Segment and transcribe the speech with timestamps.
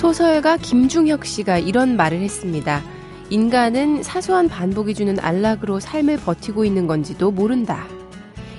[0.00, 2.80] 소설가 김중혁 씨가 이런 말을 했습니다.
[3.28, 7.86] 인간은 사소한 반복이 주는 안락으로 삶을 버티고 있는 건지도 모른다.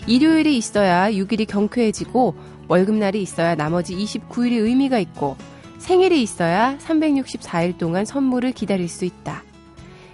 [0.05, 2.35] 일요일이 있어야 6일이 경쾌해지고
[2.67, 5.35] 월급날이 있어야 나머지 29일이 의미가 있고
[5.79, 9.41] 생일이 있어야 364일 동안 선물을 기다릴 수 있다.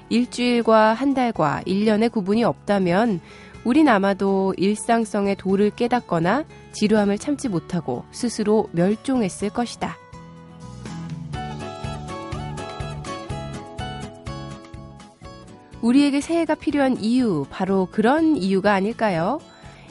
[0.08, 3.20] 일주일과 한 달과 1년의 구분이 없다면
[3.66, 10.07] 우린 아마도 일상성의 도를 깨닫거나 지루함을 참지 못하고 스스로 멸종했을 것이다.
[15.82, 19.40] 우리에게 새해가 필요한 이유, 바로 그런 이유가 아닐까요?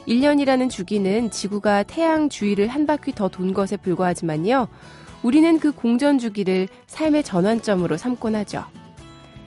[0.08, 4.68] 1년이라는 주기는 지구가 태양 주위를 한 바퀴 더 돈 것에 불과하지만요.
[5.22, 8.64] 우리는 그 공전 주기를 삶의 전환점으로 삼곤 하죠.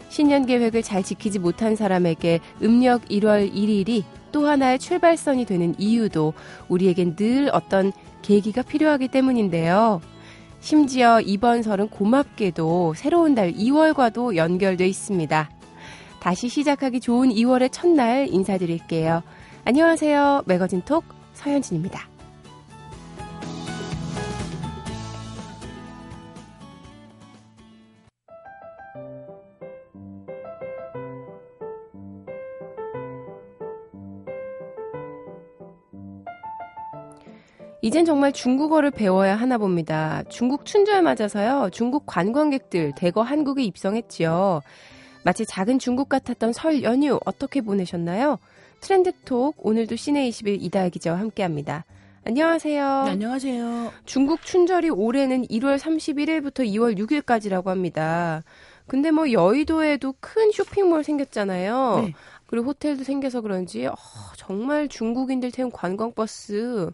[0.10, 6.34] 신년 계획을 잘 지키지 못한 사람에게 음력 1월 1일이 또 하나의 출발선이 되는 이유도
[6.68, 10.02] 우리에겐 늘 어떤 계기가 필요하기 때문인데요.
[10.60, 15.50] 심지어 이번 설은 고맙게도 새로운 달 2월과도 연결돼 있습니다.
[16.20, 19.24] 다시 시작하기 좋은 2월의 첫날 인사드릴게요.
[19.66, 20.44] 안녕하세요.
[20.46, 21.04] 매거진 톡
[21.34, 22.08] 서현진입니다.
[37.82, 40.22] 이젠 정말 중국어를 배워야 하나 봅니다.
[40.28, 41.70] 중국 춘절 맞아서요.
[41.72, 44.62] 중국 관광객들 대거 한국에 입성했지요.
[45.24, 48.40] 마치 작은 중국 같았던 설 연휴 어떻게 보내셨나요?
[48.82, 51.86] 트렌드톡 오늘도 시내 21 이다혜 기자와 함께합니다.
[52.26, 53.04] 안녕하세요.
[53.06, 53.92] 네, 안녕하세요.
[54.06, 58.44] 중국 춘절이 올해는 1월 31일부터 2월 6일까지라고 합니다.
[58.88, 62.02] 근데 뭐 여의도에도 큰 쇼핑몰 생겼잖아요.
[62.02, 62.14] 네.
[62.48, 63.96] 그리고 호텔도 생겨서 그런지 어,
[64.36, 66.92] 정말 중국인들 태운 관광버스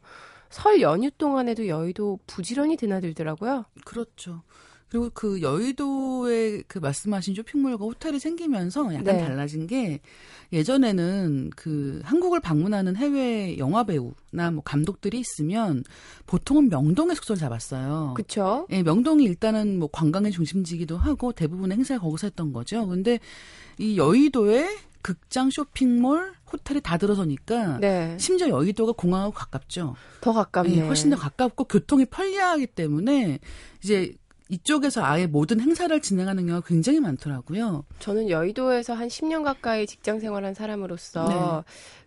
[0.50, 3.66] 설 연휴 동안에도 여의도 부지런히 드나들더라고요.
[3.86, 4.42] 그렇죠.
[4.90, 9.24] 그리고 그 여의도에 그 말씀하신 쇼핑몰과 호텔이 생기면서 약간 네.
[9.24, 10.00] 달라진 게
[10.54, 15.84] 예전에는 그 한국을 방문하는 해외 영화 배우나 뭐 감독들이 있으면
[16.28, 18.14] 보통은 명동에 숙소를 잡았어요.
[18.16, 18.68] 그렇죠.
[18.70, 22.88] 예, 명동이 일단은 뭐 관광의 중심지기도 하고 대부분의 행사를 거기서 했던 거죠.
[22.88, 23.20] 근데
[23.78, 24.70] 이 여의도에
[25.02, 28.18] 극장, 쇼핑몰, 호텔이 다 들어서니까 네.
[28.20, 29.96] 심지어 여의도가 공항하고 가깝죠.
[30.22, 30.78] 더 가깝네.
[30.78, 33.40] 예, 훨씬 더 가깝고 교통이 편리하기 때문에
[33.84, 34.16] 이제
[34.50, 37.84] 이쪽에서 아예 모든 행사를 진행하는 경우가 굉장히 많더라고요.
[38.00, 41.64] 저는 여의도에서 한 10년 가까이 직장 생활한 사람으로서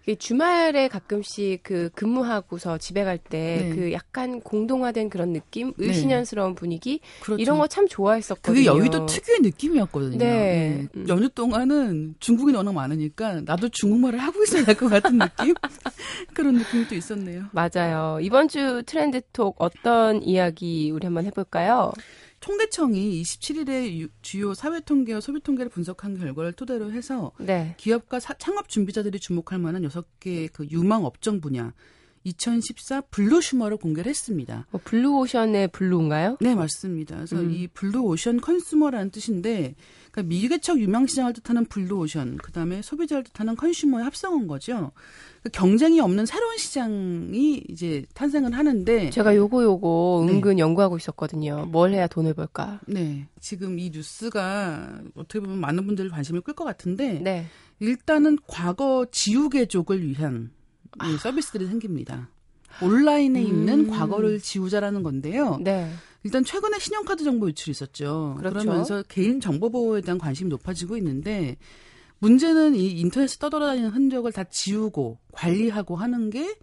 [0.06, 0.15] 네.
[0.15, 3.93] 주말에 가끔씩 그 근무하고서 집에 갈 때그 네.
[3.93, 5.87] 약간 공동화된 그런 느낌, 네.
[5.87, 7.43] 을신년스러운 분위기 그렇죠.
[7.43, 8.55] 이런 거 참 좋아했었거든요.
[8.55, 10.16] 그게 여의도 특유의 느낌이었거든요.
[10.16, 10.25] 네.
[10.25, 10.88] 네.
[10.97, 11.06] 음.
[11.09, 15.55] 연휴 동안은 중국인이 워낙 많으니까 나도 중국말을 하고 있어야 할 것 같은 느낌?
[16.32, 17.44] 그런 느낌이 또 있었네요.
[17.53, 18.19] 맞아요.
[18.22, 21.93] 이번 주 트렌드 톡 어떤 이야기 우리 한번 해볼까요?
[22.41, 27.75] 통계청이 27일에 주요 사회 통계와 소비 통계를 분석한 결과를 토대로 해서 네.
[27.78, 31.72] 기업과 사, 창업 준비자들이 주목할 만한 6개 그 유망 업종 분야
[32.28, 34.66] 2014 블루슈머를 공개를 했습니다.
[34.72, 36.37] 어, 블루오션의 blue인가요?
[36.41, 37.16] 네, 맞습니다.
[37.16, 37.50] 그래서 음.
[37.50, 39.75] 이 블루오션 consumer라는 뜻인데
[40.11, 44.93] 그러니까 미개척 유망 시장을 뜻하는 블루오션, 그다음에 소비자를 뜻하는 consumer의 합성한 거죠.
[45.41, 50.33] 그러니까 경쟁이 없는 새로운 시장이 이제 탄생을 하는데 제가 요거 요거 네.
[50.33, 50.62] 은근 네.
[50.62, 51.67] 연구하고 있었거든요.
[51.67, 52.81] 뭘 해야 돈을 벌까?
[52.87, 53.28] 네.
[53.41, 57.47] 지금 이 뉴스가 어떻게 보면 많은 분들이 관심을 끌 것 같은데 네.
[57.78, 60.50] 일단은 과거 지우개족을 위한
[60.99, 61.16] 아.
[61.19, 62.28] 서비스들이 생깁니다.
[62.82, 63.47] 온라인에 음.
[63.47, 65.59] 있는 과거를 지우자라는 건데요.
[65.60, 65.91] 네.
[66.25, 68.37] 일단 최근에 신용카드 정보 유출이 있었죠.
[68.38, 68.59] 그렇죠.
[68.59, 71.56] 그러면서 개인 정보 보호에 대한 관심이 높아지고 있는데
[72.19, 76.56] 문제는 이 인터넷에 떠돌아다니는 흔적을 다 지우고 관리하고 하는 게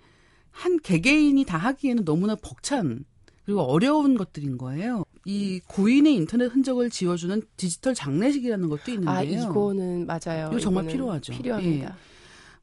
[0.56, 3.04] 한 개개인이 다 하기에는 너무나 벅찬
[3.46, 5.04] 그리고 어려운 것들인 거예요.
[5.26, 9.14] 이 고인의 인터넷 흔적을 지워주는 디지털 장례식이라는 것도 있는데요.
[9.16, 10.48] 아, 이거는 맞아요.
[10.52, 11.34] 이거 정말 필요하죠.
[11.34, 11.86] 필요합니다.
[11.88, 12.15] 예.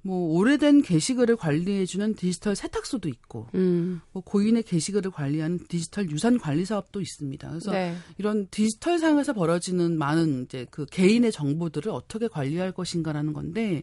[0.03, 4.01] 뭐 오래된 게시글을 관리해주는 디지털 세탁소도 있고, 음.
[4.13, 7.49] 뭐 고인의 게시글을 관리하는 디지털 유산 관리 사업도 있습니다.
[7.49, 7.95] 그래서 네.
[8.19, 13.83] 이런 디지털 상에서 벌어지는 많은 이제 그 개인의 정보들을 어떻게 관리할 것인가라는 건데.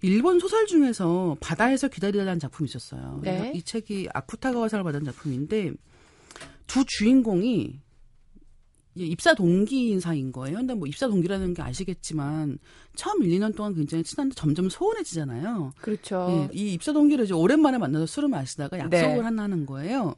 [0.00, 3.20] 일본 소설 중에서 바다에서 기다리라는 작품이 있었어요.
[3.24, 3.50] 네.
[3.52, 5.72] 이 책이 아쿠타가와상을 받은 작품인데
[6.68, 7.80] 두 주인공이
[9.04, 10.58] 입사 동기 인사인 거예요.
[10.58, 12.58] 근데 뭐 입사 동기라는 게 아시겠지만
[12.96, 15.72] 처음 1, 2년 동안 굉장히 친한데 점점 소원해지잖아요.
[15.80, 16.48] 그렇죠.
[16.52, 19.20] 예, 이 입사 동기를 이제 오랜만에 만나서 술을 마시다가 약속을 네.
[19.20, 20.14] 하나 하는 거예요.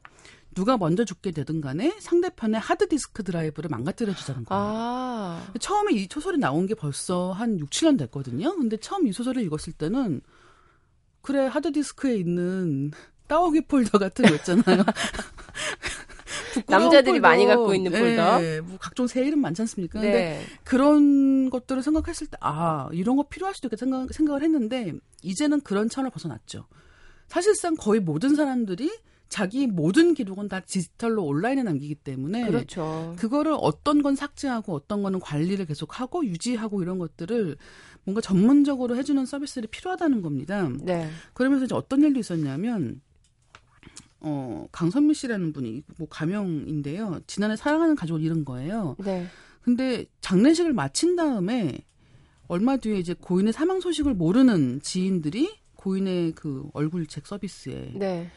[0.54, 4.62] 누가 먼저 죽게 되든 간에 상대편의 하드디스크 드라이브를 망가뜨려 주자는 거예요.
[4.62, 5.52] 아.
[5.60, 8.56] 처음에 이 소설이 나온 게 벌써 한 6, 7년 됐거든요.
[8.56, 10.20] 근데 처음 이 소설을 읽었을 때는
[11.22, 12.90] 그래 하드디스크에 있는
[13.28, 14.82] 따오기 폴더 같은 거 있잖아요.
[16.66, 17.28] 남자들이 폴더.
[17.28, 18.40] 많이 갖고 있는 폴더.
[18.40, 20.00] 네, 뭐 각종 새 이름 많지 않습니까?
[20.00, 20.10] 네.
[20.10, 24.92] 근데 그런 것들을 생각했을 때, 아, 이런 거 필요할 수도 있겠다 생각, 생각을 했는데,
[25.22, 26.66] 이제는 그런 차원을 벗어났죠.
[27.28, 28.90] 사실상 거의 모든 사람들이
[29.28, 33.14] 자기 모든 기록은 다 디지털로 온라인에 남기기 때문에 그렇죠.
[33.16, 37.56] 그거를 어떤 건 삭제하고 어떤 거는 관리를 계속하고 유지하고 이런 것들을
[38.02, 40.68] 뭔가 전문적으로 해주는 서비스들이 필요하다는 겁니다.
[40.82, 41.08] 네.
[41.32, 43.00] 그러면서 이제 어떤 일도 있었냐면
[44.20, 47.20] 어 강선미 씨라는 분이 뭐 가명인데요.
[47.26, 48.96] 지난해 사랑하는 가족을 잃은 거예요.
[48.98, 49.26] 네.
[49.62, 51.78] 근데 장례식을 마친 다음에
[52.48, 58.30] 얼마 뒤에 이제 고인의 사망 소식을 모르는 지인들이 고인의 그 얼굴책 서비스에 네.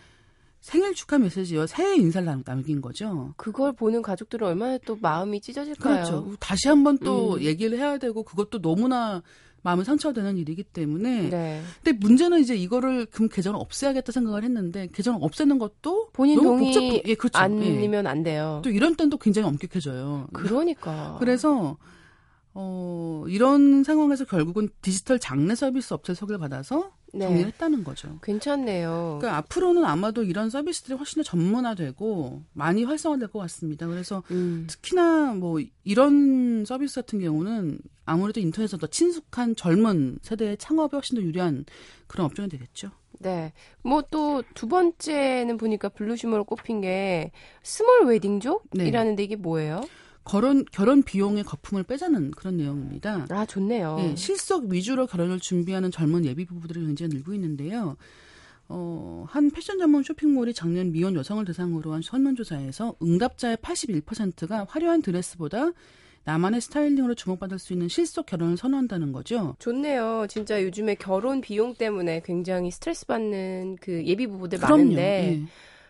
[0.62, 3.33] 생일 축하 메시지와 새해 인사를 남긴 거죠.
[3.36, 5.94] 그걸 보는 가족들은 얼마나 또 마음이 찢어질까요?
[5.95, 6.36] 그렇죠.
[6.39, 7.41] 다시 한번 또 음.
[7.41, 9.21] 얘기를 해야 되고 그것도 너무나
[9.63, 11.30] 마음을 상처되는 일이기 때문에.
[11.30, 11.62] 네.
[11.83, 16.74] 근데 문제는 이제 이거를 그럼 계정을 없애야겠다 생각을 했는데 계정을 없애는 것도 본인 너무 동의
[16.74, 17.39] 복잡, 예, 그렇죠.
[17.39, 18.10] 아니면 예.
[18.10, 18.62] 안 돼요.
[18.63, 20.27] 또 이런 때는 또 굉장히 엄격해져요.
[20.33, 21.15] 그러니까.
[21.19, 21.77] 그래서
[22.54, 27.25] 어, 이런 상황에서 결국은 디지털 장례 서비스 업체 소개를 받아서 네.
[27.25, 28.18] 정리를 했다는 거죠.
[28.24, 29.19] 괜찮네요.
[29.19, 33.86] 그러니까 앞으로는 아마도 이런 서비스들이 훨씬 더 전문화되고 많이 활성화될 것 같습니다.
[33.88, 34.65] 그래서 음.
[34.68, 41.21] 특히나 뭐 이런 서비스 같은 경우는 아무래도 인터넷에서 더 친숙한 젊은 세대의 창업에 훨씬 더
[41.21, 41.65] 유리한
[42.07, 42.89] 그런 업종이 되겠죠.
[43.19, 43.54] 네.
[43.83, 47.31] 뭐 또 두 번째는 보니까 블루슈머로 꼽힌 게
[47.62, 49.24] small wedding족이라는데 네.
[49.24, 49.81] 이게 뭐예요?
[50.25, 53.28] 결혼 결혼 비용의 거품을 빼자는 그런 내용입니다.
[53.30, 53.98] 아 좋네요.
[53.98, 57.98] 네, 실속 위주로 결혼을 준비하는 젊은 예비 부부들이 굉장히 늘고 있는데요.
[58.70, 65.72] 어, 한 패션 전문 쇼핑몰이 작년 미혼 여성을 대상으로 한 설문조사에서 응답자의 81%가 화려한 드레스보다
[66.25, 69.56] 나만의 스타일링으로 주목받을 수 있는 실속 결혼을 선호한다는 거죠.
[69.60, 70.25] 좋네요.
[70.30, 74.78] 진짜 요즘에 결혼 비용 때문에 굉장히 스트레스 받는 그 예비 부부들 그럼요.
[74.84, 75.46] 많은데 예.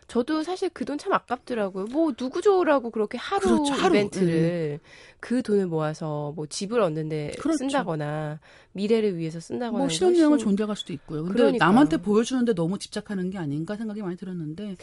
[0.08, 1.86] 저도 사실 그 돈 참 아깝더라고요.
[1.86, 3.96] 뭐 누구 좋으라고 그렇게 하루, 그렇죠, 하루.
[3.96, 4.80] 이벤트를 네.
[5.20, 7.58] 그 돈을 모아서 뭐 집을 얻는데 그렇죠.
[7.60, 8.40] 쓴다거나
[8.74, 11.24] 미래를 위해서 쓴다거나 뭐 좋은 데갈 수도 있고요.
[11.24, 11.66] 근데 그러니까.
[11.66, 14.76] 남한테 보여주는데 너무 집착하는 게 아닌가 생각이 많이 들었는데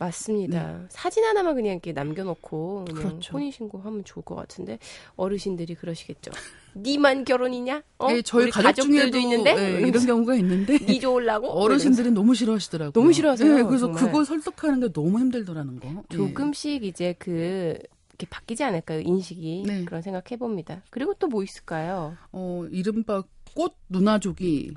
[0.00, 0.78] 맞습니다.
[0.78, 0.86] 네.
[0.88, 3.34] 사진 하나만 그냥 이렇게 남겨놓고 그냥 그렇죠.
[3.34, 4.78] 혼인신고하면 좋을 것 같은데
[5.16, 6.30] 어르신들이 그러시겠죠.
[6.74, 7.82] 니만 결혼이냐?
[7.98, 8.08] 어?
[8.08, 12.92] 네, 저희 가족 중에도 있는데 네, 이런 경우가 있는데 니 좋으려고 어르신들이 너무 싫어하시더라고요.
[12.92, 13.54] 너무 싫어하세요.
[13.56, 14.02] 네, 그래서 정말.
[14.06, 16.02] 그걸 설득하는 게 너무 힘들더라는 거.
[16.08, 17.76] 조금씩 이제 그
[18.10, 19.84] 이렇게 바뀌지 않을까요 인식이 네.
[19.84, 20.82] 그런 생각 해 봅니다.
[20.90, 22.16] 그리고 또 뭐 있을까요?
[22.32, 23.22] 어 이른바
[23.54, 24.72] 꽃 누나족이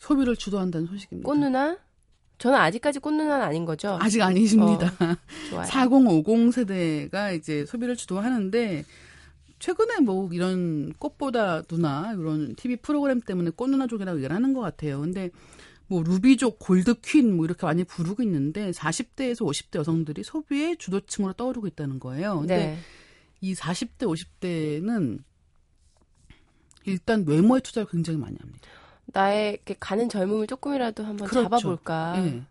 [0.00, 1.26] 소비를 주도한다는 소식입니다.
[1.26, 1.76] 꽃 누나?
[2.44, 3.96] 저는 아직까지 꽃 누나는 아닌 거죠?
[4.02, 4.88] 아직 아니십니다.
[5.00, 5.16] 어,
[5.48, 5.64] 좋아요.
[5.64, 8.84] 4050 세대가 이제 소비를 주도하는데
[9.58, 15.00] 최근에 뭐 이런 꽃보다 누나 이런 TV 프로그램 때문에 꽃 누나족이라고 얘기를 하는 것 같아요.
[15.00, 15.30] 근데
[15.86, 21.98] 뭐 루비족, 골드퀸 뭐 이렇게 많이 부르고 있는데 40대에서 50대 여성들이 소비의 주도층으로 떠오르고 있다는
[21.98, 22.40] 거예요.
[22.40, 22.78] 근데 네.
[23.40, 25.18] 이 40대, 50대는
[26.84, 28.68] 일단 외모에 투자를 굉장히 많이 합니다.
[29.14, 31.44] 나의 가는 젊음을 조금이라도 한번 그렇죠.
[31.44, 32.20] 잡아볼까.
[32.20, 32.42] 네.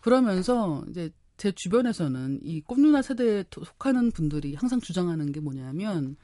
[0.00, 6.16] 그러면서 이제 제 주변에서는 이 꽃누나 세대에 속하는 분들이 항상 주장하는 게 뭐냐면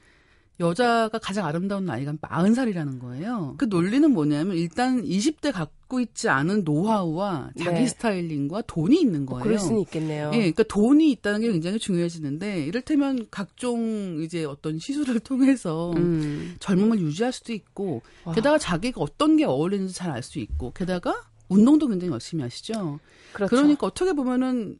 [0.61, 3.55] 여자가 가장 아름다운 나이가 40살이라는 거예요.
[3.57, 7.87] 그 논리는 뭐냐면 일단 20대 갖고 있지 않은 노하우와 자기 네.
[7.87, 9.41] 스타일링과 돈이 있는 거예요.
[9.41, 10.31] 어, 그럴 수는 있겠네요.
[10.33, 16.55] 예, 그러니까 돈이 있다는 게 굉장히 중요해지는데 이를테면 각종 이제 어떤 시술을 통해서 음.
[16.59, 18.33] 젊음을 유지할 수도 있고 와.
[18.33, 21.15] 게다가 자기가 어떤 게 어울리는지 잘 알 수 있고 게다가
[21.49, 22.99] 운동도 굉장히 열심히 하시죠.
[23.33, 23.49] 그렇죠.
[23.55, 24.77] 그러니까 어떻게 보면은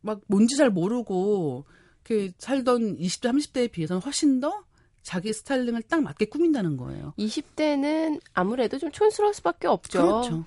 [0.00, 1.64] 막 뭔지 잘 모르고
[2.04, 4.64] 이렇게 살던 20대 30대에 비해서는 훨씬 더
[5.02, 7.14] 자기 스타일링을 딱 맞게 꾸민다는 거예요.
[7.18, 10.02] 20대는 아무래도 좀 촌스러울 수밖에 없죠.
[10.02, 10.44] 그렇죠.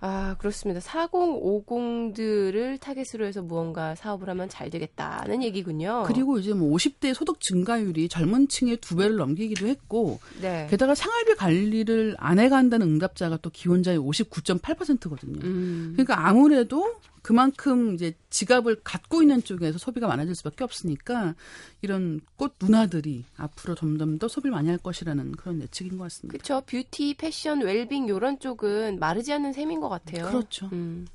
[0.00, 0.80] 아, 그렇습니다.
[0.80, 6.04] 4050들을 타겟으로 해서 무언가 사업을 하면 잘 되겠다는 얘기군요.
[6.06, 10.66] 그리고 이제 뭐 50대 소득 증가율이 젊은 층의 두 배를 넘기기도 했고 네.
[10.70, 15.40] 게다가 생활비 관리를 안 해간다는 응답자가 또 기혼자의 59.8%거든요.
[15.42, 15.92] 음.
[15.94, 16.94] 그러니까 아무래도
[17.26, 21.34] 그만큼 이제 지갑을 갖고 있는 쪽에서 소비가 많아질 수밖에 없으니까
[21.82, 26.30] 이런 꽃 누나들이 앞으로 점점 더 소비를 많이 할 것이라는 그런 예측인 것 같습니다.
[26.38, 26.62] 그렇죠.
[26.64, 30.24] 뷰티, 패션, 웰빙 요런 쪽은 마르지 않는 샘인 것 같아요.
[30.28, 30.68] 그렇죠.
[30.72, 31.08] 음.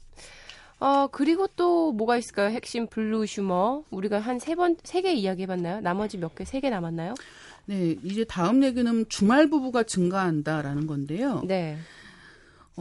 [0.82, 2.50] 어, 그리고 또 뭐가 있을까요?
[2.50, 3.86] 핵심 블루슈머.
[3.90, 5.80] 우리가 한 세 번, 세 개 이야기 해봤나요?
[5.80, 7.14] 나머지 몇 개, 세 개 남았나요?
[7.68, 11.42] 네, 이제 다음 얘기는 주말 부부가 증가한다라는 건데요.
[11.48, 11.78] 네.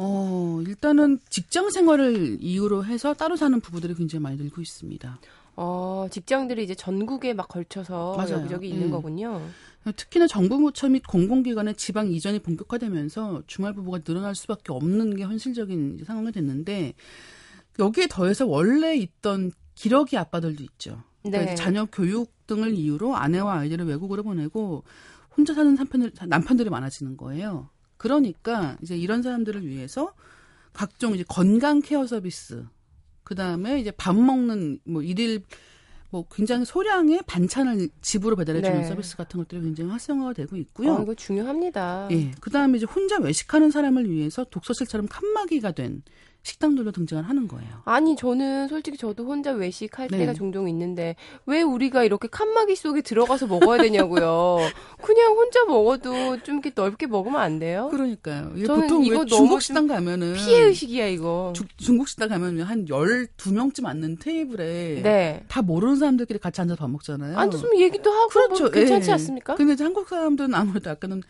[0.02, 5.20] 어, 일단은 직장 생활을 이유로 해서 따로 사는 부부들이 굉장히 많이 늘고 있습니다.
[5.56, 8.36] 어, 직장들이 이제 전국에 막 걸쳐서 맞아요.
[8.36, 8.90] 여기저기 있는 예.
[8.90, 9.42] 거군요.
[9.96, 16.02] 특히나 정부 부처 및 공공기관의 지방 이전이 본격화되면서 주말 부부가 늘어날 수밖에 없는 게 현실적인
[16.06, 16.94] 상황이 됐는데
[17.78, 21.02] 여기에 더해서 원래 있던 기러기 아빠들도 있죠.
[21.22, 21.54] 그러니까 네.
[21.54, 24.82] 자녀 교육 등을 이유로 아내와 아이들을 외국으로 보내고
[25.36, 27.68] 혼자 사는 남편들, 남편들이 많아지는 거예요.
[28.00, 30.14] 그러니까 이제 이런 사람들을 위해서
[30.72, 32.64] 각종 이제 건강 케어 서비스,
[33.24, 35.42] 그 다음에 이제 밥 먹는 뭐 일일
[36.08, 38.86] 뭐 굉장히 소량의 반찬을 집으로 배달해 주는 네.
[38.86, 40.94] 서비스 같은 것들이 굉장히 활성화가 되고 있고요.
[40.94, 42.08] 어, 이거 중요합니다.
[42.12, 42.30] 예.
[42.40, 46.02] 그 다음에 이제 혼자 외식하는 사람을 위해서 독서실처럼 칸막이가 된
[46.42, 47.82] 식당들로 등장을 하는 거예요.
[47.84, 50.18] 아니 저는 솔직히 저도 혼자 외식할 네.
[50.18, 51.16] 때가 종종 있는데
[51.46, 54.58] 왜 우리가 이렇게 칸막이 속에 들어가서 먹어야 되냐고요.
[55.02, 57.88] 그냥 혼자 먹어도 좀 이렇게 넓게 먹으면 안 돼요?
[57.90, 58.52] 그러니까요.
[58.64, 61.52] 저는 보통 이거 중국 식당 가면은 피해 의식이야 이거.
[61.54, 65.44] 주, 중국 식당 가면 한 12명쯤 앉는 테이블에 네.
[65.48, 67.36] 다 모르는 사람들끼리 같이 앉아서 밥 먹잖아요.
[67.36, 68.64] 앉아서 얘기도 하고 그렇죠.
[68.64, 69.12] 뭐 괜찮지 예.
[69.12, 69.54] 않습니까?
[69.56, 71.22] 근데 한국 사람들은 아무래도 아까는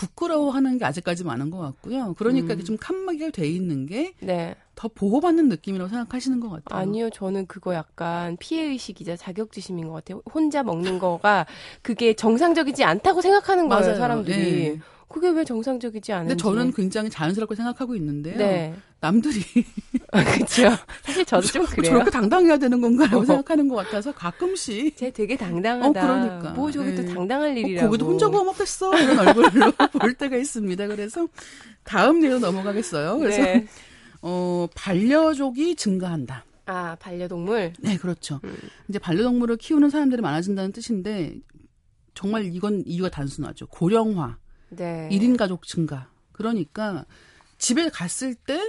[0.00, 2.14] 부끄러워하는 게 아직까지 많은 것 같고요.
[2.16, 2.64] 그러니까 음.
[2.64, 4.14] 좀 칸막이가 돼 있는 게
[4.80, 4.94] 더 네.
[4.94, 6.80] 보호받는 느낌이라고 생각하시는 것 같아요.
[6.80, 10.22] 아니요, 저는 그거 약간 피해 의식이자 자격지심인 것 같아요.
[10.32, 11.44] 혼자 먹는 거가
[11.82, 13.98] 그게 정상적이지 않다고 생각하는 거예요, 맞아요.
[13.98, 14.36] 사람들이.
[14.36, 14.80] 네.
[15.08, 16.28] 그게 왜 정상적이지 않은지.
[16.28, 18.38] 근데 저는 굉장히 자연스럽게 생각하고 있는데요.
[18.38, 18.74] 네.
[19.00, 19.40] 남들이
[20.12, 20.70] 아, 그렇죠.
[21.02, 21.92] 사실 저도 좀 그래요.
[21.92, 23.24] 저렇게 당당해야 되는 건가라고 어.
[23.24, 24.96] 생각하는 것 같아서 가끔씩.
[24.96, 25.88] 제 되게 당당하다.
[25.88, 26.50] 어, 그러니까.
[26.50, 26.94] 뭐 네.
[26.94, 27.86] 또 당당할 어, 일이라고.
[27.86, 30.86] 어, 거기도 혼자 구워 먹겠어 이런 얼굴로 볼 때가 있습니다.
[30.86, 31.26] 그래서
[31.82, 33.18] 다음 예로 넘어가겠어요.
[33.18, 33.66] 그래서 네.
[34.22, 36.44] 어 반려족이 증가한다.
[36.66, 37.72] 아 반려동물.
[37.80, 38.40] 네 그렇죠.
[38.44, 38.56] 음.
[38.88, 41.40] 이제 반려동물을 키우는 사람들이 많아진다는 뜻인데
[42.14, 43.66] 정말 이건 이유가 단순하죠.
[43.68, 44.38] 고령화.
[44.70, 45.08] 네.
[45.10, 46.10] 1인 가족 증가.
[46.32, 47.04] 그러니까
[47.58, 48.60] 집에 갔을 때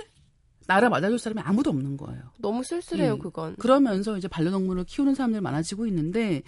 [0.68, 2.22] 나라 맞아줄 사람이 아무도 없는 거예요.
[2.40, 3.18] 너무 쓸쓸해요, 예.
[3.18, 3.56] 그건.
[3.58, 6.44] 그러면서 이제 반려동물을 키우는 사람들이 많아지고 있는데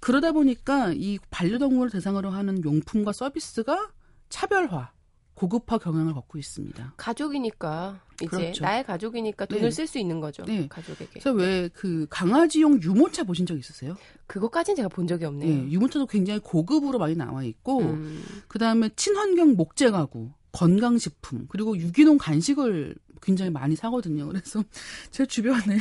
[0.00, 3.90] 그러다 보니까 이 반려동물을 대상으로 하는 용품과 서비스가
[4.28, 4.92] 차별화,
[5.36, 6.94] 고급화 경향을 갖고 있습니다.
[6.96, 8.64] 가족이니까 이제 그렇죠.
[8.64, 9.70] 나의 가족이니까 돈을 네.
[9.70, 10.42] 쓸수 있는 거죠.
[10.44, 10.66] 네.
[10.68, 11.10] 가족에게.
[11.12, 13.96] 그래서 왜 그 강아지용 유모차 보신 적 있으세요?
[14.26, 15.54] 그것까지는 제가 본 적이 없네요.
[15.64, 18.22] 네, 유모차도 굉장히 고급으로 많이 나와 있고 음.
[18.48, 24.26] 그다음에 친환경 목재 가구, 건강식품 그리고 유기농 간식을 굉장히 많이 사거든요.
[24.28, 24.62] 그래서
[25.10, 25.78] 제 주변에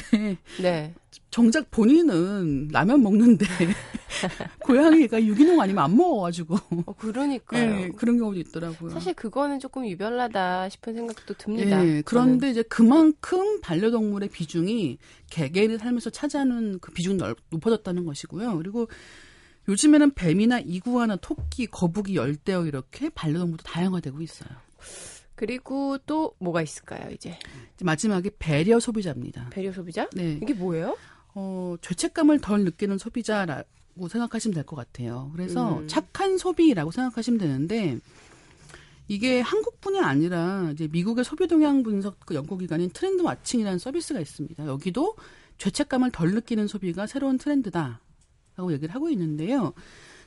[0.62, 0.94] 네.
[1.30, 3.46] 정작 본인은 라면 먹는데
[4.64, 6.56] 고양이가 유기농 아니면 안 먹어가지고.
[6.86, 7.76] 어, 그러니까요.
[7.76, 8.90] 네, 그런 경우도 있더라고요.
[8.92, 11.82] 사실 그거는 조금 유별나다 싶은 생각도 듭니다.
[11.84, 12.52] 네, 그런데 저는.
[12.52, 14.98] 이제 그만큼 반려동물의 비중이
[15.30, 18.58] 개개인의 삶에서 차지하는 그 비중이 넓, 높아졌다는 것이고요.
[18.58, 18.88] 그리고
[19.68, 24.50] 요즘에는 뱀이나 이구아나 토끼, 거북이, 열대어 이렇게 반려동물도 다양화되고 있어요.
[25.36, 27.38] 그리고 또 뭐가 있을까요, 이제?
[27.82, 29.50] 마지막에 배려 소비자입니다.
[29.50, 30.08] 배려 소비자?
[30.14, 30.40] 네.
[30.42, 30.98] 이게 뭐예요?
[31.34, 35.30] 어, 죄책감을 덜 느끼는 소비자라고 생각하시면 될 것 같아요.
[35.36, 35.88] 그래서 음.
[35.88, 38.00] 착한 소비라고 생각하시면 되는데
[39.08, 44.66] 이게 한국뿐이 아니라 이제 미국의 소비 동향 분석 그 연구 기관인 트렌드 와칭이라는 서비스가 있습니다.
[44.66, 45.16] 여기도
[45.58, 49.74] 죄책감을 덜 느끼는 소비가 새로운 트렌드다라고 얘기를 하고 있는데요.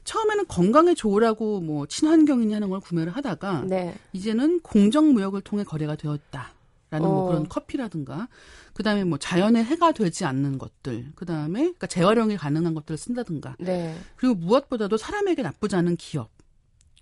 [0.08, 3.94] 처음에는 건강에 좋으라고 뭐 친환경이니 하는 걸 구매를 하다가 네.
[4.14, 6.54] 이제는 공정 무역을 통해 거래가 되었다.
[6.90, 7.20] 라는 뭐 어.
[7.20, 8.28] 뭐 그런 커피라든가
[8.72, 13.94] 그다음에 뭐 자연에 해가 되지 않는 것들 그다음에 그러니까 재활용이 가능한 것들을 쓴다든가 네.
[14.16, 16.30] 그리고 무엇보다도 사람에게 나쁘지 않은 기업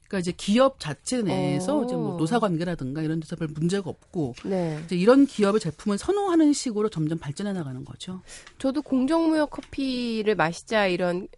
[0.08, 1.84] 그러니까 이제 기업 자체 내에서 어.
[1.84, 4.80] 이제 뭐 노사 관계라든가 이런 데서 별 문제가 없고 네.
[4.84, 8.20] 이제 이런 기업의 제품을 선호하는 식으로 점점 발전해 나가는 거죠.
[8.58, 11.28] 저도 공정무역 커피를 마시자 이런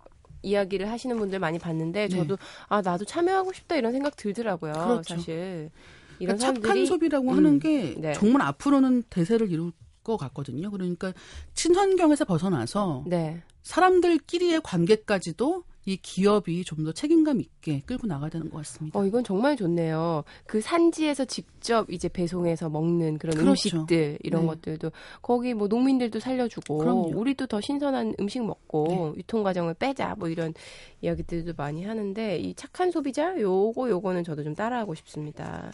[0.43, 2.17] 이야기를 하시는 분들 많이 봤는데 네.
[2.17, 2.43] 저도 네.
[2.69, 4.73] 아 나도 참여하고 싶다 이런 생각 들더라고요.
[4.73, 5.15] 그렇죠.
[5.17, 5.71] 사실
[6.19, 8.13] 이런 그러니까 사람들이 착한 소비라고 음, 하는 게 네.
[8.13, 9.73] 정말 앞으로는 대세를 이룰
[10.05, 10.71] 것 같거든요.
[10.71, 11.13] 그러니까
[11.55, 13.43] 친환경에서 벗어나서 네.
[13.63, 18.99] 사람들끼리의 관계까지도 이 기업이 좀 더 책임감 있게 끌고 나가야 되는 것 같습니다.
[18.99, 20.23] 어, 이건 정말 좋네요.
[20.47, 23.51] 그 산지에서 직접 이제 배송해서 먹는 그런 그렇죠.
[23.79, 24.47] 음식들 이런 네.
[24.49, 24.93] 것들도
[25.23, 27.19] 거기 뭐 농민들도 살려주고 그럼요.
[27.19, 29.19] 우리도 더 신선한 음식 먹고 네.
[29.19, 30.55] 유통 과정을 빼자 뭐 이런
[31.01, 35.73] 이야기들도 많이 하는데 이 착한 소비자 요거 요거는 저도 좀 따라하고 싶습니다.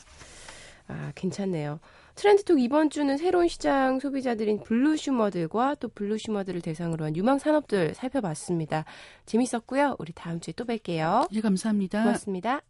[0.87, 1.81] 아, 괜찮네요.
[2.15, 8.85] 트렌드톡 이번 주는 새로운 시장 소비자들인 블루슈머들과 또 블루슈머들을 대상으로 한 유망 산업들 살펴봤습니다.
[9.27, 9.97] 재밌었고요.
[9.99, 11.29] 우리 다음 주에 또 뵐게요.
[11.33, 12.03] 예, 감사합니다.
[12.05, 12.61] 고맙습니다.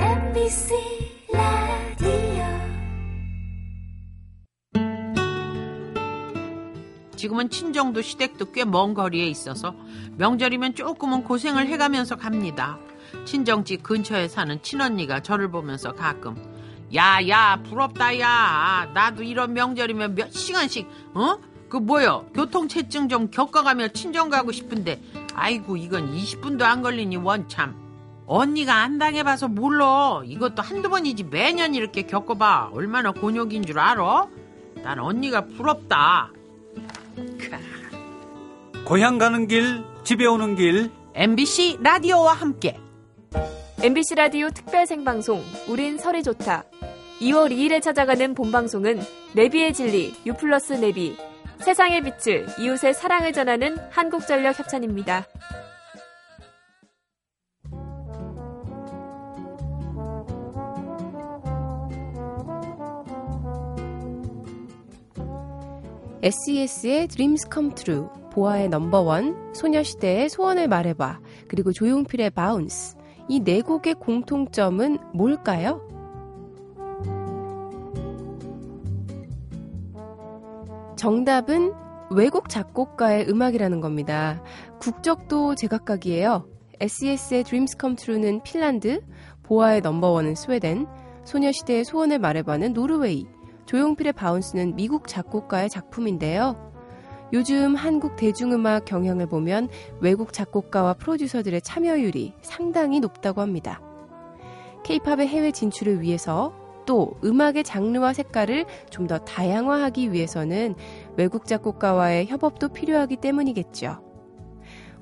[0.00, 0.74] MBC
[1.32, 2.44] 라디오
[7.16, 9.74] 지금은 친정도 시댁도 꽤 먼 거리에 있어서
[10.16, 12.78] 명절이면 조금은 고생을 해가면서 갑니다.
[13.26, 16.36] 친정집 근처에 사는 친언니가 저를 보면서 가끔
[16.94, 21.38] 야야 부럽다 야 나도 이런 명절이면 몇 시간씩 어?
[21.68, 25.00] 그 뭐요 교통체증 좀 겪어가며 친정 가고 싶은데
[25.34, 27.74] 아이고 이건 20분도 안 걸리니 원참
[28.26, 34.28] 언니가 안 당해봐서 몰라 이것도 한두 번이지 매년 이렇게 겪어봐 얼마나 곤욕인 줄 알아?
[34.82, 36.30] 난 언니가 부럽다
[38.86, 40.92] 고향 가는 길, 집에 오는 길.
[41.14, 42.78] MBC 라디오와 함께.
[43.82, 46.62] MBC 라디오 특별 생방송 우린 설이 좋다.
[47.20, 49.00] 2월 2일에 찾아가는 본방송은
[49.34, 51.16] 내비의 진리 유플러스 내비
[51.60, 55.26] 세상에 빛을 이웃에 사랑을 전하는 한국전력 협찬입니다.
[66.22, 72.96] SES의 Dreams Come True, 보아의 넘버원, 소녀시대의 소원을 말해봐, 그리고 조용필의 바운스.
[73.28, 75.85] 이 네 곡의 공통점은 뭘까요?
[80.96, 81.72] 정답은
[82.10, 84.42] 외국 작곡가의 음악이라는 겁니다.
[84.80, 86.48] 국적도 제각각이에요.
[86.80, 89.02] SES의 Dreams Come True는 핀란드,
[89.42, 90.86] 보아의 넘버원은 스웨덴,
[91.24, 93.26] 소녀시대의 소원을 말해봐는 노르웨이,
[93.66, 96.72] 조용필의 바운스는 미국 작곡가의 작품인데요.
[97.32, 99.68] 요즘 한국 대중음악 경향을 보면
[100.00, 103.80] 외국 작곡가와 프로듀서들의 참여율이 상당히 높다고 합니다.
[104.84, 106.52] 케이팝의 해외 진출을 위해서
[106.86, 110.74] 또 음악의 장르와 색깔을 좀 더 다양화하기 위해서는
[111.16, 114.02] 외국 작곡가와의 협업도 필요하기 때문이겠죠.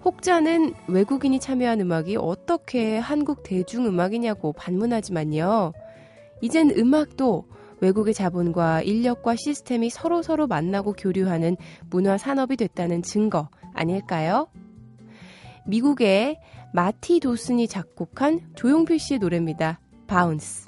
[0.04, 5.72] 혹자는 외국인이 참여한 음악이 어떻게 한국 대중음악이냐고 반문하지만요.
[6.42, 7.46] 이젠 음악도
[7.80, 11.56] 외국의 자본과 인력과 시스템이 서로 서로 만나고 교류하는
[11.88, 14.48] 문화 산업이 됐다는 증거 아닐까요?
[15.66, 16.38] 미국의
[16.74, 19.80] 마티 도슨이 작곡한 조용필 씨의 노래입니다.
[20.06, 20.63] 바운스.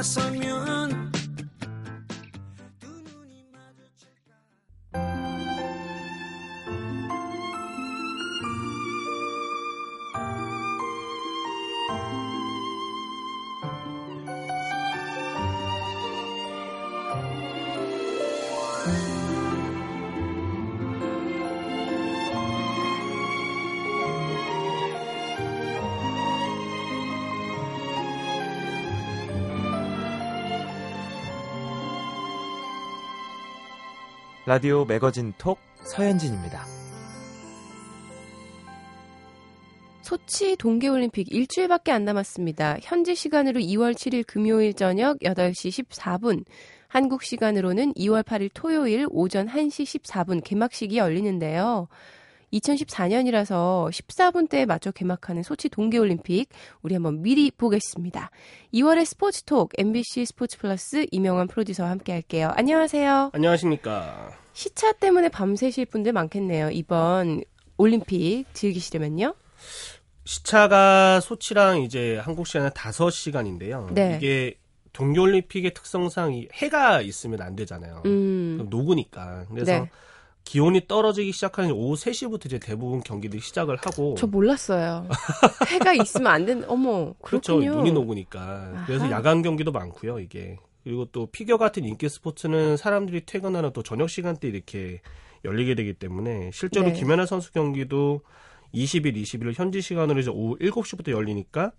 [0.00, 0.59] corazón mío
[34.50, 36.64] 라디오 매거진 톡 서현진입니다.
[40.02, 42.78] 소치 동계올림픽 일주일밖에 안 남았습니다.
[42.82, 46.44] 현지 시간으로 2월 7일 금요일 저녁 8시 14분,
[46.88, 51.86] 한국 시간으로는 2월 8일 토요일 오전 1시 14분 개막식이 열리는데요.
[52.52, 56.48] 2014년이라서 14분대에 맞춰 개막하는 소치 동계올림픽
[56.82, 58.32] 우리 한번 미리 보겠습니다.
[58.74, 62.50] 2월의 스포츠톡 MBC 스포츠 플러스 이명환 프로듀서와 함께 할게요.
[62.56, 63.30] 안녕하세요.
[63.32, 64.39] 안녕하십니까.
[64.52, 66.70] 시차 때문에 밤새실 분들 많겠네요.
[66.70, 67.42] 이번
[67.76, 69.34] 올림픽 즐기시려면요.
[70.24, 73.92] 시차가 소치랑 이제 한국 시간은 5시간인데요.
[73.92, 74.16] 네.
[74.16, 74.54] 이게
[74.92, 78.02] 동계올림픽의 특성상 해가 있으면 안 되잖아요.
[78.06, 78.66] 음.
[78.70, 79.46] 녹으니까.
[79.50, 79.90] 그래서 네.
[80.44, 85.06] 기온이 떨어지기 시작하는 오후 3시부터 이제 대부분 경기들이 시작을 하고 저 몰랐어요.
[85.68, 86.64] 해가 있으면 안 된.
[86.66, 87.14] 어머.
[87.22, 87.56] 그렇죠.
[87.58, 87.76] 그렇군요.
[87.76, 88.40] 눈이 녹으니까.
[88.40, 88.84] 아하.
[88.86, 90.58] 그래서 야간 경기도 많고요, 이게.
[90.84, 95.00] 그리고 또 피겨 같은 인기 스포츠는 사람들이 퇴근하는 또 저녁 시간대 이렇게
[95.44, 96.92] 열리게 되기 때문에 실제로 네.
[96.92, 98.22] 김연아 선수 경기도
[98.74, 101.72] 20일, 21일 현지 시간으로 이제 오후 7시부터 열리니까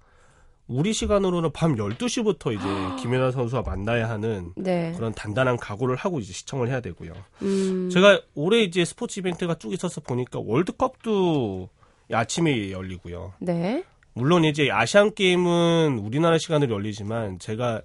[0.67, 4.93] 우리 시간으로는 밤 12시부터 이제 김연아 선수와 만나야 하는 네.
[4.95, 7.13] 그런 단단한 각오를 하고 이제 시청을 해야 되고요.
[7.41, 7.89] 음.
[7.89, 11.69] 제가 올해 이제 스포츠 이벤트가 쭉 있어서 보니까 월드컵도
[12.11, 13.33] 아침에 열리고요.
[13.39, 13.83] 네.
[14.13, 17.81] 물론 이제 아시안 게임은 우리나라 시간으로 열리지만 제가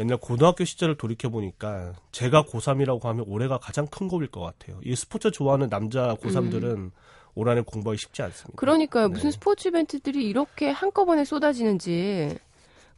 [0.00, 4.80] 옛날 고등학교 시절을 돌이켜 보니까 제가 고3이라고 하면 올해가 가장 큰 겁일 것 같아요.
[4.82, 6.90] 이 스포츠 좋아하는 남자 고3들은 음.
[7.34, 8.56] 올 한해 공부하기 쉽지 않습니다.
[8.56, 9.08] 그러니까요.
[9.08, 9.12] 네.
[9.12, 12.38] 무슨 스포츠 이벤트들이 이렇게 한꺼번에 쏟아지는지.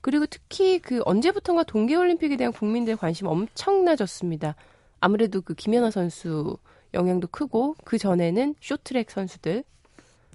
[0.01, 4.55] 그리고 특히 그 언제부턴가 동계올림픽에 대한 국민들의 관심 엄청나졌습니다.
[5.01, 6.57] 아무래도 그 김연아 선수
[6.95, 9.65] 영향도 크고 그 전에는 쇼트랙 선수들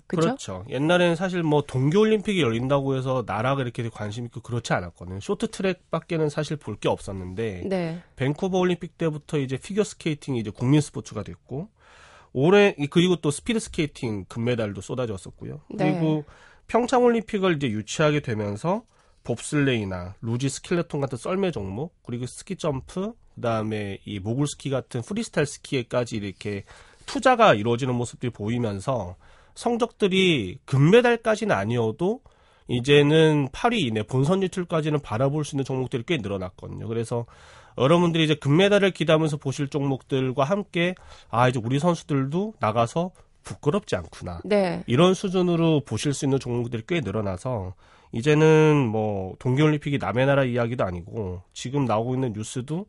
[0.08, 0.22] 그쵸?
[0.22, 0.65] 그렇죠.
[0.70, 5.20] 옛날에는 사실 뭐 동계올림픽이 열린다고 해서 나라가 이렇게 관심 있고 그렇지 않았거든요.
[5.20, 8.02] 쇼트트랙밖에는 사실 볼 게 없었는데 네.
[8.15, 11.70] 밴쿠버 올림픽 때부터 이제 피겨 스케이팅이 이제 국민 스포츠가 됐고
[12.34, 15.62] 올해 그리고 또 스피드 스케이팅 금메달도 쏟아졌었고요.
[15.72, 15.91] 네.
[15.91, 16.24] 그리고
[16.67, 18.84] 평창 올림픽을 이제 유치하게 되면서
[19.24, 25.46] 봅슬레이나 루지 스켈레톤 같은 썰매 종목 그리고 스키 점프 그다음에 이 모글 스키 같은 프리스타일
[25.48, 26.63] 스키에까지 이렇게
[27.06, 29.15] 투자가 이루어지는 모습들이 보이면서
[29.58, 32.22] 성적들이 금메달까지는 아니어도
[32.67, 36.88] 이제는 8위 이내 본선 진출까지는 바라볼 수 있는 종목들이 꽤 늘어났거든요.
[36.88, 37.26] 그래서
[37.78, 40.93] 여러분들이 이제 금메달을 기대하면서 보실 종목들과 함께
[41.30, 43.12] 아 이제 우리 선수들도 나가서
[43.43, 44.41] 부끄럽지 않구나.
[44.46, 44.84] 네.
[44.86, 47.74] 이런 수준으로 보실 수 있는 종목들이 꽤 늘어나서
[48.12, 52.86] 이제는 뭐 동계올림픽이 남의 나라 이야기도 아니고 지금 나오고 있는 뉴스도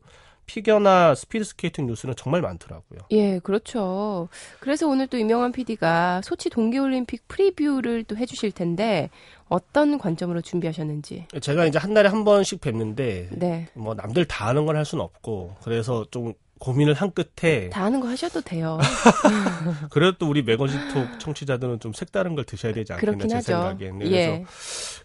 [0.49, 3.01] 피겨나 스피드 스케이팅 뉴스는 정말 많더라고요.
[3.11, 4.29] 예, 그렇죠.
[4.59, 9.11] 그래서 오늘 또 유명한 PD가 소치 동계올림픽 프리뷰를 또 해주실 텐데
[9.47, 11.27] 어떤 관점으로 준비하셨는지.
[11.39, 13.67] 제가 이제 한 달에 한 번씩 뵙는데 네.
[13.75, 17.99] 뭐 남들 다 하는 걸 할 수는 없고 그래서 좀 고민을 한 끝에 다 하는
[17.99, 18.77] 거 하셔도 돼요.
[19.89, 24.11] 그래도 또 우리 매거진톡 청취자들은 좀 색다른 걸 드셔야 되지 않겠나 제 생각에는.
[24.11, 24.27] 예.
[24.27, 24.43] 그래서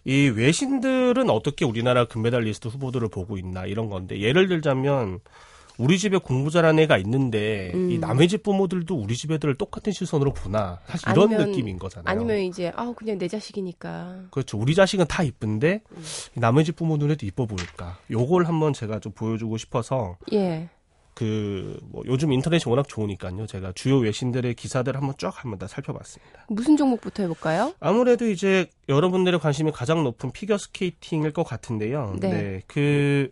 [0.03, 5.21] 이 외신들은 어떻게 우리나라 금메달리스트 후보들을 보고 있나 이런 건데 예를 들자면
[5.77, 7.91] 우리 집에 공부 잘하는 애가 있는데 음.
[7.91, 12.05] 이 남의 집 부모들도 우리 집 애들을 똑같은 시선으로 보나 사실 이런 아니면, 느낌인 거잖아요.
[12.05, 14.25] 아니면 이제 아 그냥 내 자식이니까.
[14.31, 14.57] 그렇죠.
[14.57, 16.03] 우리 자식은 다 이쁜데 음.
[16.35, 17.97] 남의 집 부모 눈에도 이뻐 보일까.
[18.11, 20.69] 요걸 한번 제가 좀 보여주고 싶어서 예.
[21.15, 23.47] 그 뭐 요즘 인터넷이 워낙 좋으니까요.
[23.47, 26.45] 제가 주요 외신들의 기사들 한번 쫙 한번 다 살펴봤습니다.
[26.49, 27.73] 무슨 종목부터 해볼까요?
[27.79, 32.15] 아무래도 이제 여러분들의 관심이 가장 높은 피겨 스케이팅일 것 같은데요.
[32.19, 32.29] 네.
[32.29, 32.61] 네.
[32.67, 33.31] 그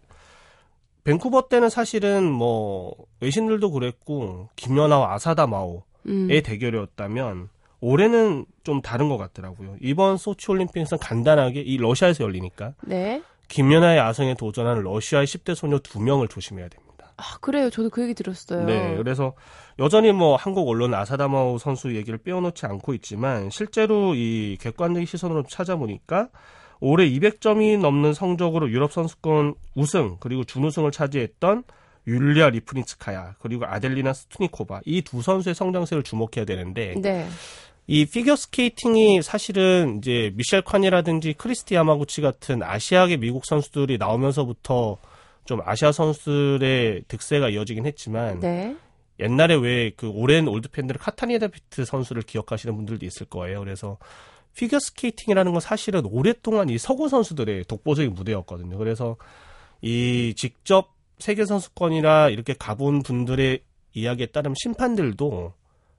[1.03, 6.29] 밴쿠버 때는 사실은 뭐 외신들도 그랬고 김연아와 아사다 마오의 음.
[6.43, 7.49] 대결이었다면
[7.81, 9.75] 올해는 좀 다른 것 같더라고요.
[9.81, 13.21] 이번 소치 올림픽에서 간단하게 이 러시아에서 열리니까 네.
[13.49, 16.92] 김연아의 아성에 도전하는 러시아의 10대 소녀 두 명을 조심해야 됩니다.
[17.17, 17.69] 아, 그래요.
[17.69, 18.65] 저도 그 얘기 들었어요.
[18.65, 18.95] 네.
[18.97, 19.33] 그래서
[19.79, 26.29] 여전히 뭐 한국 언론 아사다마오 선수 얘기를 빼어놓지 않고 있지만 실제로 이 객관적인 시선으로 찾아보니까
[26.79, 31.63] 올해 200점이 넘는 성적으로 유럽 선수권 우승 그리고 준우승을 차지했던
[32.05, 37.25] 율리아 리프니츠카야 그리고 아델리나 소트니코바 이 두 선수의 성장세를 주목해야 되는데 네.
[37.87, 44.97] 이 피겨 스케이팅이 사실은 이제 미셸 콴이라든지 크리스티 야마구치 같은 아시아계 미국 선수들이 나오면서부터
[45.45, 48.75] 좀 아시아 선수들의 득세가 이어지긴 했지만 네.
[49.19, 53.59] 옛날에 왜 그 오랜 올드 팬들 카타리나 비트 선수를 기억하시는 분들도 있을 거예요.
[53.59, 53.97] 그래서
[54.55, 58.77] 피겨 스케이팅이라는 건 사실은 오랫동안 이 서구 선수들의 독보적인 무대였거든요.
[58.77, 59.17] 그래서
[59.81, 63.61] 이 직접 세계 선수권이라 이렇게 가본 분들의
[63.93, 65.53] 이야기에 따르면 심판들도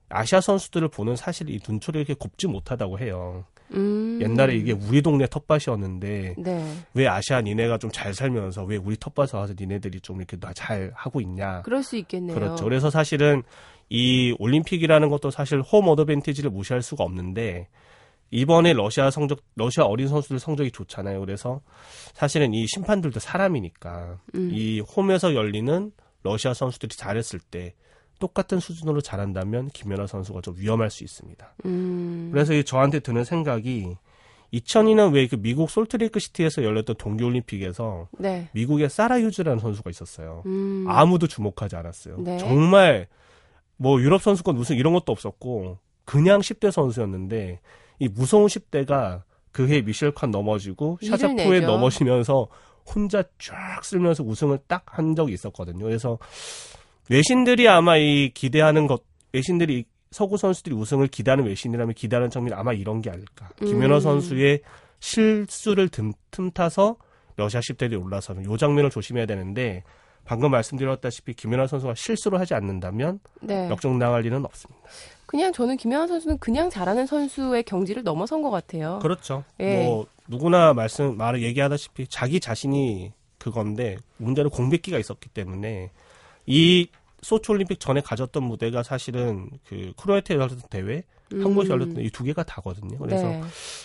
[0.09, 3.45] 아시아 선수들을 보는 사실 이 눈초리 이렇게 곱지 못하다고 해요.
[3.73, 4.19] 음.
[4.21, 6.73] 옛날에 이게 우리 동네 텃밭이었는데 네.
[6.93, 11.21] 왜 아시아 니네가 좀 잘 살면서 왜 우리 텃밭에 와서 니네들이 좀 이렇게 잘 하고
[11.21, 11.61] 있냐.
[11.61, 12.35] 그럴 수 있겠네요.
[12.35, 12.63] 그렇죠.
[12.65, 13.41] 그래서 사실은
[13.89, 17.69] 이 올림픽이라는 것도 사실 홈 어드밴티지를 무시할 수가 없는데
[18.31, 21.21] 이번에 러시아 성적 러시아 어린 선수들 성적이 좋잖아요.
[21.21, 21.61] 그래서
[22.13, 24.49] 사실은 이 심판들도 사람이니까 음.
[24.51, 25.91] 이 홈에서 열리는
[26.23, 27.75] 러시아 선수들이 잘했을 때
[28.19, 31.55] 똑같은 수준으로 잘한다면 김연아 선수가 좀 위험할 수 있습니다.
[31.65, 32.29] 음.
[32.31, 33.95] 그래서 저한테 드는 생각이
[34.53, 38.47] 2002년 왜 그 미국 솔트레이크 시티에서 열렸던 동계올림픽에서 네.
[38.53, 40.43] 미국의 사라 유즈라는 선수가 있었어요.
[40.45, 40.85] 음.
[40.87, 42.17] 아무도 주목하지 않았어요.
[42.19, 42.37] 네.
[42.37, 43.07] 정말
[43.77, 47.59] 뭐 유럽 선수권 우승 이런 것도 없었고 그냥 10대 선수였는데
[47.99, 52.47] 이 무서운 10대가 그해 미셸 칸 넘어지고 샤자포에 넘어지면서
[52.85, 55.83] 혼자 쫙 쓸면서 우승을 딱 한 적이 있었거든요.
[55.85, 56.17] 그래서
[57.09, 63.01] 외신들이 아마 이 기대하는 것, 외신들이 서구 선수들이 우승을 기대하는 외신이라면 기대하는 장면이 아마 이런
[63.01, 63.49] 게 아닐까.
[63.61, 63.67] 음.
[63.67, 64.61] 김연아 선수의
[64.99, 66.95] 실수를 틈, 틈타서
[67.35, 69.83] 러시아 10대들이 올라서는 요 장면을 조심해야 되는데
[70.23, 73.69] 방금 말씀드렸다시피 김연아 선수가 실수를 하지 않는다면 네.
[73.69, 74.81] 역정당할 일은 없습니다.
[75.25, 78.99] 그냥 저는 김연아 선수는 그냥 잘하는 선수의 경지를 넘어선 것 같아요.
[79.01, 79.43] 그렇죠.
[79.59, 79.83] 예.
[79.83, 85.91] 뭐 누구나 말씀 말을 얘기하다시피 자기 자신이 그건데 문제는 공백기가 있었기 때문에
[86.45, 86.87] 이
[87.21, 91.03] 소치 올림픽 전에 가졌던 무대가 사실은 그 크로아티아에 열렸던 대회,
[91.33, 91.43] 음.
[91.43, 92.97] 한국에서 열렸던 이 두 개가 다거든요.
[92.99, 93.41] 그래서 네.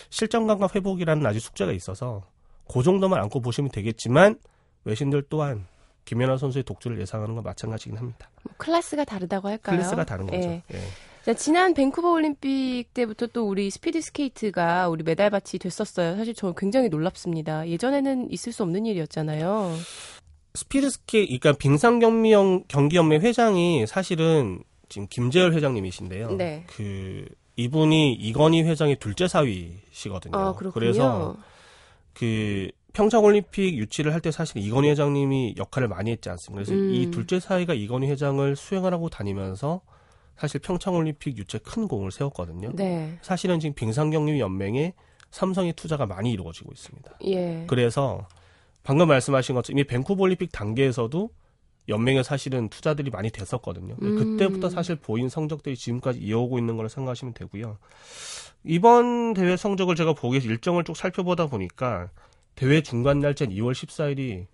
[0.09, 2.23] 실전 감각 회복이라는 아직 숙제가 있어서
[2.71, 4.37] 그 정도만 알고 보시면 되겠지만
[4.85, 5.65] 외신들 또한
[6.05, 8.29] 김연아 선수의 독주를 예상하는 건 마찬가지긴 합니다.
[8.43, 9.75] 뭐 클래스가 다르다고 할까요?
[9.77, 10.47] 클래스가 다른 거죠.
[10.47, 10.63] 예.
[10.73, 10.79] 예.
[11.25, 16.15] 자, 지난 밴쿠버 올림픽 때부터 또 우리 스피드 스케이트가 우리 메달밭이 됐었어요.
[16.15, 17.67] 사실 저 굉장히 놀랍습니다.
[17.69, 19.75] 예전에는 있을 수 없는 일이었잖아요.
[20.53, 26.31] 스피드스케 그러니까 빙상경기 경기연맹 회장이 사실은 지금 김재열 회장님이신데요.
[26.35, 26.65] 네.
[26.67, 30.37] 그 이분이 이건희 회장의 둘째 사위시거든요.
[30.37, 31.37] 아, 그래서
[32.13, 36.65] 그 평창 올림픽 유치를 할 때 사실 이건희 회장님이 역할을 많이 했지 않습니까?
[36.65, 36.93] 그래서 음.
[36.93, 39.81] 이 둘째 사위가 이건희 회장을 수행을 하고 다니면서
[40.35, 42.71] 사실 평창 올림픽 유치에 큰 공을 세웠거든요.
[42.73, 43.17] 네.
[43.21, 44.93] 사실은 지금 빙상경림 연맹에
[45.29, 47.11] 삼성의 투자가 많이 이루어지고 있습니다.
[47.27, 47.63] 예.
[47.67, 48.27] 그래서
[48.83, 51.29] 방금 말씀하신 것처럼 이미 밴쿠버 올림픽 단계에서도
[51.89, 53.95] 연맹에 사실은 투자들이 많이 됐었거든요.
[54.01, 54.15] 음.
[54.37, 57.77] 그때부터 사실 보인 성적들이 지금까지 이어오고 있는 걸로 생각하시면 되고요.
[58.63, 62.09] 이번 대회 성적을 제가 보기 위해서 일정을 쭉 살펴보다 보니까
[62.55, 64.45] 대회 중간 날짜인 2월 14일이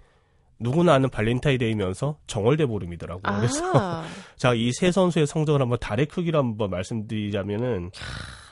[0.60, 3.22] 누구나 아는 발렌타인데이면서 정월대 보름이더라고요.
[3.26, 3.38] 아.
[3.38, 4.04] 그래서
[4.38, 7.92] 자, 이 세 선수의 성적을 한번 달의 크기로 한번 말씀드리자면은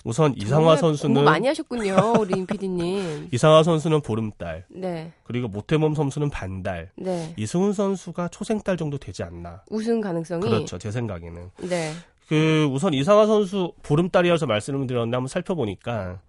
[0.05, 3.29] 우선 이상화 선수는 많이 하셨군요, 우리 PD님.
[3.33, 4.65] 이상화 선수는 보름달.
[4.69, 5.11] 네.
[5.23, 6.91] 그리고 모태범 선수는 반달.
[6.95, 7.33] 네.
[7.37, 9.63] 이승훈 선수가 초생달 정도 되지 않나.
[9.71, 11.49] 우승 가능성이 그렇죠, 제 생각에는.
[11.67, 11.91] 네.
[12.27, 16.19] 그 우선 이상화 선수 보름달이어서 말씀을 드렸는데 한번 살펴보니까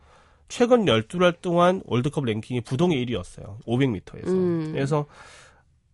[0.48, 3.58] 최근 12달 동안 월드컵 랭킹이 부동의 1위였어요.
[3.66, 4.26] 500m에서.
[4.26, 4.70] 음.
[4.72, 5.04] 그래서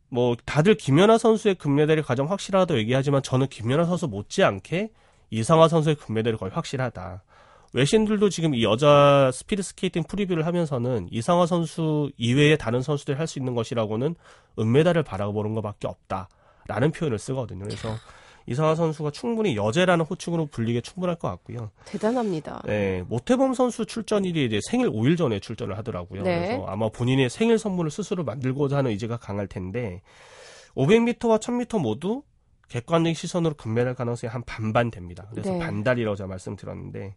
[0.08, 4.90] 뭐 다들 김연아 선수의 금메달이 가장 확실하다고 얘기하지만 저는 김연아 선수 못지않게
[5.30, 7.22] 이상화 선수의 금메달이 거의 확실하다.
[7.74, 13.38] 외신들도 지금 이 여자 스피드 스케이팅 프리뷰를 하면서는 이상화 선수 이외의 다른 선수들이 할 수
[13.38, 14.14] 있는 것이라고는
[14.58, 17.64] 은메달을 바라보는 것밖에 없다라는 표현을 쓰거든요.
[17.64, 17.96] 그래서
[18.46, 21.70] 이상화 선수가 충분히 여제라는 호칭으로 불리게 충분할 것 같고요.
[21.86, 22.62] 대단합니다.
[22.66, 26.22] 네, 모태범 선수 출전일이 이제 생일 5일 전에 출전을 하더라고요.
[26.22, 26.40] 네.
[26.40, 30.02] 그래서 아마 본인의 생일 선물을 스스로 만들고자 하는 의지가 강할 텐데
[30.76, 32.22] 500m와 1000m 모두
[32.68, 35.26] 객관적인 시선으로 금메달 가능성이 한 반반 됩니다.
[35.30, 35.58] 그래서 네.
[35.58, 37.14] 반달이라고 제가 말씀드렸는데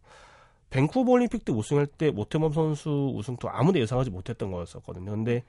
[0.70, 5.10] 밴쿠버 올림픽 때 우승할 때 모태범 선수 우승도 아무도 예상하지 못했던 거였었거든요.
[5.10, 5.44] 근데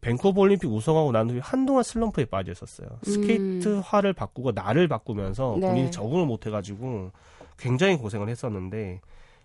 [0.00, 2.88] 밴쿠버 올림픽 우승하고 난 후에 한동안 슬럼프에 빠져 있었어요.
[2.88, 3.10] 음.
[3.10, 5.68] 스케이트화를 바꾸고 날을 바꾸면서 네.
[5.68, 7.10] 본인이 적응을 못 해가지고
[7.58, 9.00] 굉장히 고생을 했었는데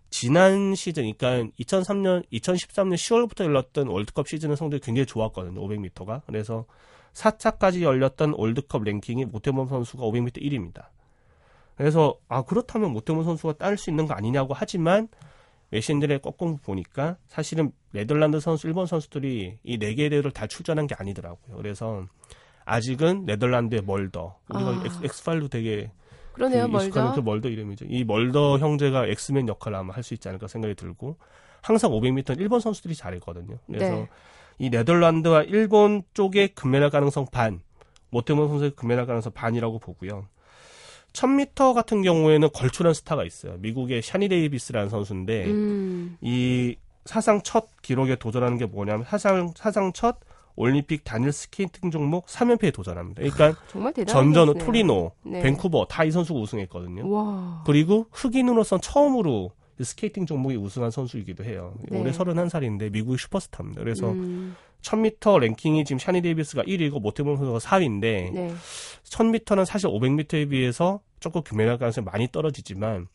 [0.09, 5.59] 지난 시즌, 그러니까 2003년, 2013년 10월부터 열렸던 월드컵 시즌은 성적이 굉장히 좋았거든요.
[5.59, 6.21] 500m가.
[6.25, 6.65] 그래서
[7.13, 10.85] 4차까지 열렸던 월드컵 랭킹이 모태범 선수가 500m 1위입니다.
[11.75, 15.07] 그래서 아 그렇다면 모태범 선수가 딸수 있는 거 아니냐고 하지만
[15.71, 20.95] 외신들의 꺾공 보니까 사실은 네덜란드 선수, 일본 선수들이 이 네 개의 대회를 다 출전한 게
[20.97, 21.57] 아니더라고요.
[21.57, 22.05] 그래서
[22.65, 24.37] 아직은 네덜란드의 멀더.
[24.49, 24.83] 우리가 아.
[25.03, 25.91] 엑스, 파일도 되게
[26.33, 27.13] 그러네요, 그 멀더.
[27.13, 27.85] 그 멀더 이름이죠.
[27.89, 31.17] 이 멀더 형제가 엑스맨 역할을 아마 할 수 있지 않을까 생각이 들고
[31.61, 33.57] 항상 500m는 일본 선수들이 잘했거든요.
[33.67, 34.09] 그래서 네.
[34.59, 37.61] 이 네덜란드와 일본 쪽의 금메달 가능성 반,
[38.11, 40.27] 모태범 선수의 금메달 가능성 반이라고 보고요.
[41.15, 43.55] 1000m 같은 경우에는 걸출한 스타가 있어요.
[43.59, 46.17] 미국의 샤니 데이비스라는 선수인데 음.
[46.21, 46.75] 이
[47.05, 50.17] 사상 첫 기록에 도전하는 게 뭐냐면 사상 사상 첫
[50.57, 53.21] 올림픽 단일 스케이팅 종목 3연패에 도전합니다.
[53.21, 53.59] 그러니까
[54.05, 55.41] 전전 토리노, 네.
[55.41, 57.09] 밴쿠버 다 이 선수가 우승했거든요.
[57.09, 57.63] 와.
[57.65, 59.51] 그리고 흑인으로선 처음으로
[59.83, 61.73] 스케이팅 종목에 우승한 선수이기도 해요.
[61.89, 61.99] 네.
[61.99, 63.81] 올해 31살인데 미국의 슈퍼스타입니다.
[63.81, 64.55] 그래서 음.
[64.81, 68.53] 1000m 랭킹이 지금 샤니 데이비스가 1위고 모태범 선수가 4위인데 네.
[69.03, 73.07] 1000m는 사실 500m에 비해서 조금 금메달 가능성이 많이 떨어지지만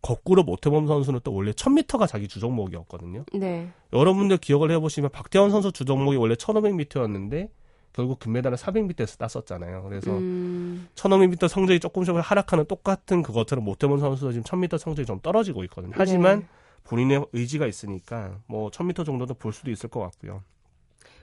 [0.00, 3.24] 거꾸로 모태범 선수는 또 원래 1000m가 자기 주종목이었거든요.
[3.34, 3.68] 네.
[3.92, 7.50] 여러분들 기억을 해보시면 박태원 선수 주종목이 원래 1500m였는데
[7.92, 9.82] 결국 금메달을 400m에서 땄었잖아요.
[9.82, 10.88] 그래서 음...
[10.94, 15.92] 1500m 성적이 조금씩 하락하는 똑같은 그것처럼 모태범 선수도 지금 1000m 성적이 좀 떨어지고 있거든요.
[15.94, 16.46] 하지만 네.
[16.84, 20.42] 본인의 의지가 있으니까 뭐 1000m 정도도 볼 수도 있을 것 같고요.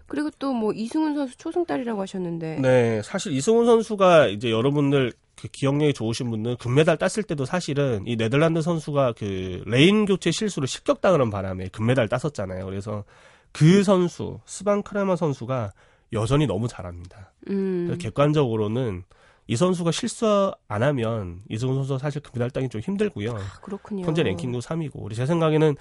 [0.07, 2.59] 그리고 또 뭐 이승훈 선수 초승달이라고 하셨는데.
[2.61, 8.15] 네, 사실 이승훈 선수가 이제 여러분들 그 기억력이 좋으신 분은 금메달 땄을 때도 사실은 이
[8.15, 12.65] 네덜란드 선수가 그 레인 교체 실수로 실격당하는 바람에 금메달 땄었잖아요.
[12.65, 13.03] 그래서
[13.51, 15.73] 그 선수 스벤 크라머 선수가
[16.15, 17.33] 여전히 너무 잘합니다.
[17.49, 17.95] 음.
[17.99, 19.03] 객관적으로는
[19.47, 23.35] 이 선수가 실수 안 하면 이승훈 선수가 사실 금메달 따기 좀 힘들고요.
[23.35, 24.03] 아, 그렇군요.
[24.03, 25.75] 현재 랭킹도 3위고 우리 제 생각에는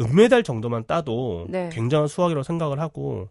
[0.00, 1.68] 은메달 정도만 따도 네.
[1.70, 3.28] 굉장한 수확이라고 생각을 하고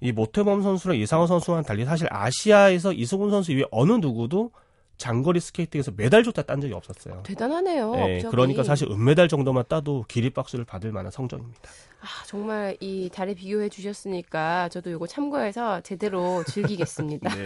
[0.00, 4.52] 이 모태범 선수랑 이상호 선수와는 달리 사실 아시아에서 이승훈 선수 이외 어느 누구도
[4.96, 7.22] 장거리 스케이팅에서 메달조차 딴 적이 없었어요.
[7.24, 7.94] 대단하네요.
[7.94, 11.60] 네, 그러니까 사실 은메달 정도만 따도 기립박수를 받을 만한 성적입니다.
[12.00, 17.28] 아, 정말 이 달에 비교해 주셨으니까 저도 이거 참고해서 제대로 즐기겠습니다.
[17.34, 17.44] 네.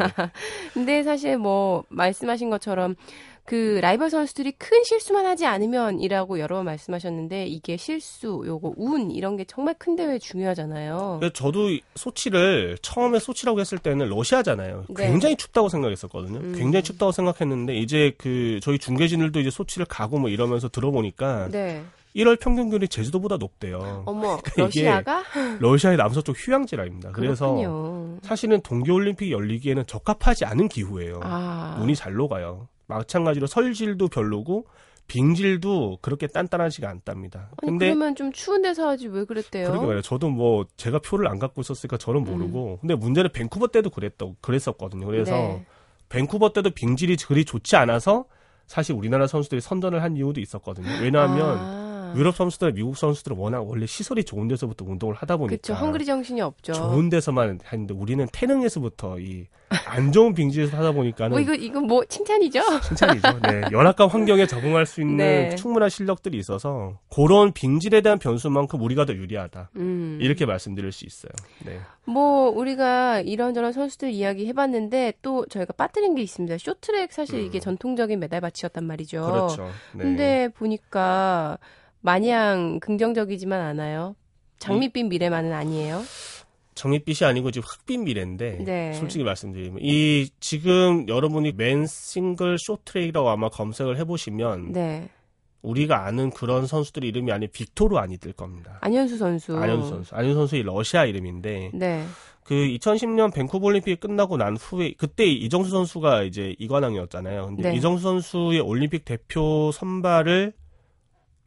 [0.74, 2.94] 근데 사실 뭐 말씀하신 것처럼
[3.50, 9.36] 그 라이벌 선수들이 큰 실수만 하지 않으면이라고 여러 번 말씀하셨는데 이게 실수, 요거 운 이런
[9.36, 11.18] 게 정말 큰 대회에 중요하잖아요.
[11.34, 14.84] 저도 소치를 처음에 소치라고 했을 때는 러시아잖아요.
[14.90, 15.08] 네.
[15.08, 16.38] 굉장히 춥다고 생각했었거든요.
[16.38, 16.54] 음.
[16.56, 21.82] 굉장히 춥다고 생각했는데 이제 그 저희 중계진들도 이제 소치를 가고 뭐 이러면서 들어보니까 네.
[22.14, 24.04] 1월 평균 기온이 제주도보다 높대요.
[24.06, 25.24] 어머, 그러니까 러시아가?
[25.58, 27.10] 러시아의 남서쪽 휴양지라입니다.
[27.10, 28.18] 그래서 그렇군요.
[28.22, 31.18] 사실은 동계올림픽 열리기에는 적합하지 않은 기후예요.
[31.24, 31.74] 아.
[31.80, 32.68] 눈이 잘 녹아요.
[32.90, 34.66] 마찬가지로 설질도 별로고
[35.06, 37.50] 빙질도 그렇게 단단하지가 않답니다.
[37.60, 39.66] 아니, 근데 그러면 좀 추운 데서 하지 왜 그랬대요?
[39.66, 40.02] 그러게 말이에요.
[40.02, 42.74] 저도 뭐 제가 표를 안 갖고 있었으니까 저는 모르고.
[42.74, 42.76] 음.
[42.80, 45.06] 근데 문제는 밴쿠버 때도 그랬다고 그랬었거든요.
[45.06, 45.66] 그래서 네.
[46.10, 48.26] 밴쿠버 때도 빙질이 그리 좋지 않아서
[48.68, 50.86] 사실 우리나라 선수들이 선전을 한 이유도 있었거든요.
[51.02, 51.79] 왜냐하면 아.
[52.16, 55.74] 유럽 선수들, 미국 선수들은 워낙 원래 시설이 좋은 데서부터 운동을 하다 보니까 그렇죠.
[55.74, 56.72] 헝그리 정신이 없죠.
[56.72, 59.46] 좋은 데서만 하는데 우리는 태릉에서부터 이
[59.86, 62.60] 안 좋은 빙지에서 하다 보니까는 뭐 이거 이거 뭐 칭찬이죠?
[62.80, 63.38] 칭찬이죠.
[63.40, 63.60] 네.
[63.70, 65.54] 열악한 환경에 적응할 수 있는 네.
[65.54, 69.70] 충분한 실력들이 있어서 그런 빙질에 대한 변수만큼 우리가 더 유리하다.
[69.76, 70.18] 음.
[70.20, 71.30] 이렇게 말씀드릴 수 있어요.
[71.64, 71.78] 네.
[72.04, 76.58] 뭐 우리가 이런저런 선수들 이야기 해봤는데 또 저희가 빠뜨린 게 있습니다.
[76.58, 77.46] 쇼트랙 사실 음.
[77.46, 79.24] 이게 전통적인 메달밭이었단 말이죠.
[79.24, 79.70] 그렇죠.
[79.94, 80.02] 네.
[80.02, 81.58] 근데 보니까
[82.00, 84.16] 마냥 긍정적이지만 않아요.
[84.58, 86.02] 장밋빛 미래만은 아니에요.
[86.74, 88.92] 정밋빛이 아니고 지금 흑빛 미래인데 네.
[88.94, 95.10] 솔직히 말씀드리면 이 지금 여러분이 맨 싱글 쇼트레이라고 아마 검색을 해보시면 네.
[95.62, 98.78] 우리가 아는 그런 선수들 이름이 아닌 빅토르 아니 뜰 겁니다.
[98.80, 99.58] 안현수 선수.
[99.58, 100.14] 안현수 선수.
[100.14, 102.04] 안현수 선수의 러시아 이름인데 네.
[102.44, 107.46] 그 2010년 밴쿠버 올림픽이 끝나고 난 후에 그때 이정수 선수가 이제 이관왕이었잖아요.
[107.46, 107.76] 근데 네.
[107.76, 110.54] 이정수 선수의 올림픽 대표 선발을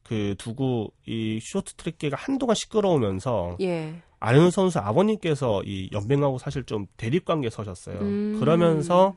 [0.04, 4.02] 그 두고 이 쇼트트랙계가 한동안 시끄러우면서 예.
[4.20, 8.00] 아는 선수 아버님께서 이 연맹하고 사실 좀 대립 관계에 서셨어요.
[8.00, 8.38] 음.
[8.40, 9.16] 그러면서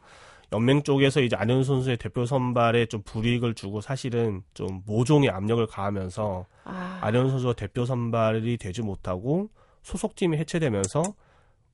[0.52, 6.46] 연맹 쪽에서 이제 안현 선수의 대표 선발에 좀 불이익을 주고 사실은 좀 모종의 압력을 가하면서
[6.64, 6.98] 아.
[7.02, 9.48] 안현 선수가 대표 선발이 되지 못하고
[9.82, 11.02] 소속팀이 해체되면서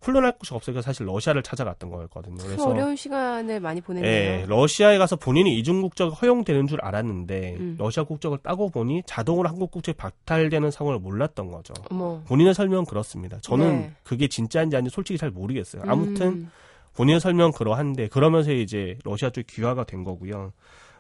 [0.03, 2.37] 훈련할 곳이 없으니까 사실 러시아를 찾아갔던 거였거든요.
[2.39, 4.11] 그래서 어려운 시간을 많이 보냈네요.
[4.11, 7.77] 예, 러시아에 가서 본인이 이중 국적이 허용되는 줄 알았는데 음.
[7.79, 11.73] 러시아 국적을 따고 보니 자동으로 한국 국적이 박탈되는 상황을 몰랐던 거죠.
[11.91, 12.21] 어머.
[12.27, 13.39] 본인의 설명은 그렇습니다.
[13.41, 13.93] 저는 네.
[14.03, 15.83] 그게 진짜인지 아닌지 솔직히 잘 모르겠어요.
[15.87, 16.51] 아무튼 음.
[16.95, 20.53] 본인의 설명 그러한데 그러면서 이제 러시아 쪽 귀화가 된 거고요.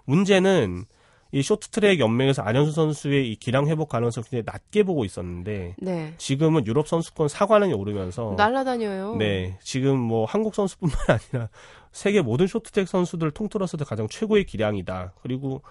[0.04, 0.84] 문제는
[1.34, 6.14] 이 쇼트트랙 연맹에서 안현수 선수의 이 기량 회복 가능성 굉장히 낮게 보고 있었는데 네.
[6.18, 9.16] 지금은 유럽 선수권 사관왕에 오르면서 날라다녀요.
[9.16, 11.48] 네, 지금 뭐 한국 선수뿐만 아니라
[11.90, 15.14] 세계 모든 쇼트트랙 선수들 통틀어서도 가장 최고의 기량이다.
[15.22, 15.62] 그리고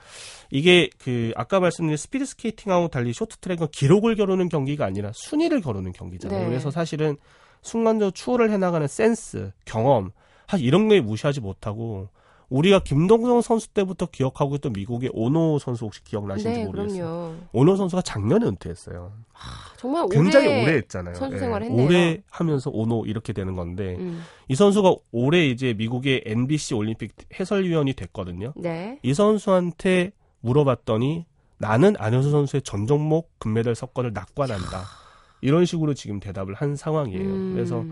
[0.50, 6.40] 이게 그 아까 말씀드린 스피드 스케이팅하고 달리 쇼트트랙은 기록을 겨루는 경기가 아니라 순위를 겨루는 경기잖아요.
[6.40, 6.46] 네.
[6.48, 7.18] 그래서 사실은
[7.62, 10.12] 순간적으로 추월을 해나가는 센스, 경험,
[10.48, 12.10] 사실 이런 거에 무시하지 못하고
[12.52, 17.04] 우리가 김동성 선수 때부터 기억하고 있던 미국의 오노 선수 혹시 기억나시는지 네, 모르겠어요.
[17.06, 17.36] 그럼요.
[17.54, 19.14] 오노 선수가 작년에 은퇴했어요.
[19.32, 21.16] 하, 정말 굉장히 오래, 오래 했잖아요.
[21.16, 21.70] 선수 생활 네.
[21.70, 21.86] 했네요.
[21.88, 24.22] 오래 하면서 오노 이렇게 되는 건데 음.
[24.50, 28.52] 이 선수가 올해 이제 미국의 NBC 올림픽 해설위원이 됐거든요.
[28.58, 29.00] 네.
[29.02, 30.12] 이 선수한테
[30.42, 31.26] 물어봤더니
[31.58, 34.84] 나는 안현수 선수의 전 종목 금메달 석권을 낙관한다.
[35.40, 37.24] 이런 식으로 지금 대답을 한 상황이에요.
[37.24, 37.54] 음.
[37.54, 37.86] 그래서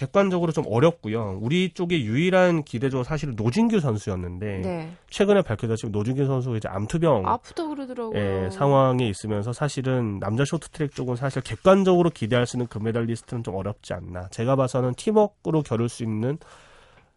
[0.00, 1.38] 객관적으로 좀 어렵고요.
[1.42, 4.92] 우리 쪽에 유일한 기대주 사실은 노진규 선수였는데 네.
[5.10, 8.18] 최근에 밝혀졌지만 노진규 선수가 이제 암투병 아프다 그러더라고요.
[8.18, 13.92] 예, 상황에 있으면서 사실은 남자 쇼트트랙 쪽은 사실 객관적으로 기대할 수 있는 금메달리스트는 좀 어렵지
[13.92, 14.28] 않나.
[14.28, 16.38] 제가 봐서는 팀워크로 겨룰 수 있는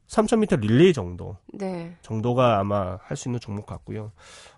[0.08, 1.96] 3000m 릴레이 정도 네.
[2.02, 4.12] 정도가 아마 할 수 있는 종목 같고요.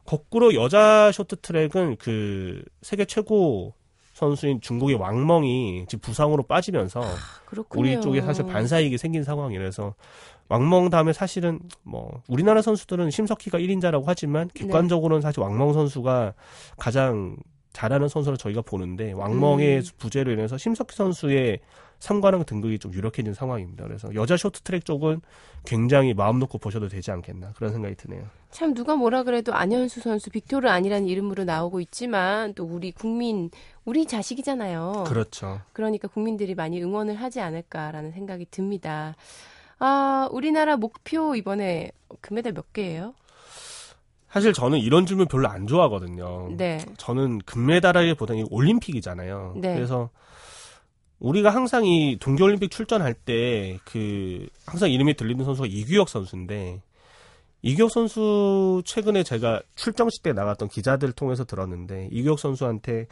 [0.03, 3.75] 거꾸로 여자 쇼트트랙은 그 세계 최고
[4.15, 7.15] 선수인 중국의 왕멍이 지금 부상으로 빠지면서 아,
[7.75, 9.93] 우리 쪽에 사실 반사이익이 생긴 상황이라서
[10.47, 14.61] 왕멍 다음에 사실은 뭐 우리나라 선수들은 심석희가 1인자라고 하지만 네.
[14.61, 16.33] 객관적으로는 사실 왕멍 선수가
[16.77, 17.35] 가장
[17.73, 19.83] 잘하는 선수로 저희가 보는데 왕멍의 음.
[19.97, 21.59] 부재로 인해서 심석희 선수의
[21.99, 23.83] 3관왕 등극이 좀 유력해진 상황입니다.
[23.83, 25.21] 그래서 여자 쇼트트랙 쪽은
[25.65, 28.23] 굉장히 마음 놓고 보셔도 되지 않겠나 그런 생각이 드네요.
[28.51, 33.49] 참 누가 뭐라 그래도 안현수 선수 빅토르 아니라는 이름으로 나오고 있지만 또 우리 국민
[33.83, 35.05] 우리 자식이잖아요.
[35.07, 35.61] 그렇죠.
[35.73, 39.15] 그러니까 국민들이 많이 응원을 하지 않을까라는 생각이 듭니다.
[39.79, 43.13] 아, 우리나라 목표 이번에 금메달 몇 개예요?
[44.29, 46.49] 사실 저는 이런 질문 별로 안 좋아하거든요.
[46.57, 46.79] 네.
[46.97, 49.53] 저는 금메달이보다는 올림픽이잖아요.
[49.57, 49.73] 네.
[49.73, 50.09] 그래서
[51.19, 56.81] 우리가 항상 이 동계올림픽 출전할 때 그 항상 이름이 들리는 선수가 이규혁 선수인데
[57.61, 63.07] 이규혁 선수 최근에 제가 출정식 때 나갔던 기자들 통해서 들었는데 이규혁 선수한테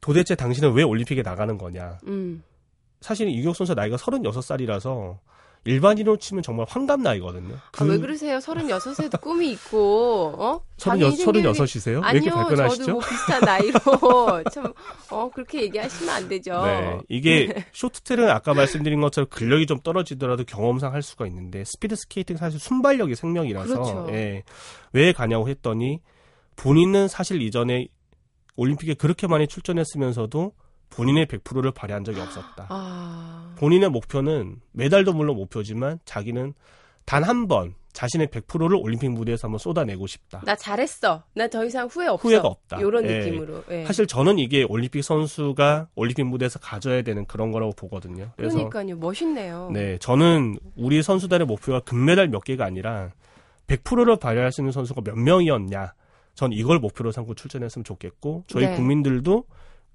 [0.00, 1.98] 도대체 당신은 왜 올림픽에 나가는 거냐.
[2.06, 2.42] 음.
[3.00, 5.18] 사실 이규혁 선수 나이가 36살이라서
[5.64, 7.56] 일반인으로 치면 정말 환갑 나이거든요.
[7.72, 7.84] 그...
[7.84, 8.38] 아, 왜 그러세요?
[8.38, 10.60] 36에도 꿈이 있고, 어?
[10.76, 12.02] 36, 36이세요?
[12.02, 12.84] 아니요, 왜 이렇게 발끈하시죠?
[12.84, 13.80] 저도 뭐 비슷한 나이로.
[14.52, 14.72] 참,
[15.10, 16.62] 어, 그렇게 얘기하시면 안 되죠.
[16.64, 16.98] 네.
[17.08, 17.66] 이게, 네.
[17.72, 23.14] 쇼트트랙은 아까 말씀드린 것처럼 근력이 좀 떨어지더라도 경험상 할 수가 있는데, 스피드 스케이팅 사실 순발력이
[23.14, 24.06] 생명이라서, 그렇죠.
[24.10, 24.42] 예.
[24.92, 26.00] 왜 가냐고 했더니,
[26.56, 27.88] 본인은 사실 이전에
[28.56, 30.52] 올림픽에 그렇게 많이 출전했으면서도
[30.96, 32.66] 본인의 100%를 발휘한 적이 없었다.
[32.68, 33.54] 아...
[33.56, 36.54] 본인의 목표는 메달도 물론 목표지만 자기는
[37.04, 40.40] 단 한 번 자신의 100%를 올림픽 무대에서 한번 쏟아내고 싶다.
[40.44, 41.22] 나 잘했어.
[41.34, 42.28] 나 더 이상 후회 없어.
[42.28, 42.78] 후회가 없다.
[42.80, 43.18] 이런 예.
[43.20, 43.62] 느낌으로.
[43.70, 43.84] 예.
[43.84, 48.30] 사실 저는 이게 올림픽 선수가 올림픽 무대에서 가져야 되는 그런 거라고 보거든요.
[48.36, 48.96] 그래서 그러니까요.
[48.96, 49.70] 멋있네요.
[49.72, 53.12] 네, 저는 우리 선수단의 목표가 금메달 몇 개가 아니라
[53.68, 55.92] 100%를 발휘할 수 있는 선수가 몇 명이었냐.
[56.34, 58.74] 전 이걸 목표로 삼고 출전했으면 좋겠고 저희 네.
[58.74, 59.44] 국민들도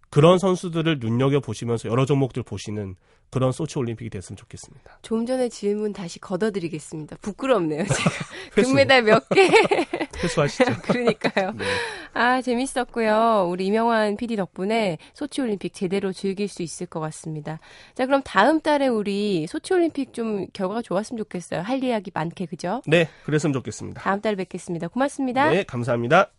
[0.10, 2.96] 그런 선수들을 눈여겨 보시면서 여러 종목들 보시는
[3.30, 5.00] 그런 소치 올림픽이 됐으면 좋겠습니다.
[5.04, 7.18] 좀 전에 질문 다시 걷어드리겠습니다.
[7.22, 8.10] 부끄럽네요, 제가.
[8.56, 9.50] 금메달 몇 개?
[10.24, 10.82] 회수하시죠.
[10.82, 11.52] 그러니까요.
[11.52, 11.66] 네.
[12.14, 13.48] 아, 재밌었고요.
[13.50, 17.60] 우리 이명환 PD 덕분에 소치 올림픽 제대로 즐길 수 있을 것 같습니다.
[17.94, 21.62] 자, 그럼 다음 달에 우리 소치 올림픽 좀 결과가 좋았으면 좋겠어요.
[21.62, 22.82] 할 이야기 많게, 그죠?
[22.88, 24.02] 네, 그랬으면 좋겠습니다.
[24.02, 24.88] 다음 달에 뵙겠습니다.
[24.88, 25.52] 고맙습니다.
[25.52, 26.32] 네, 감사합니다.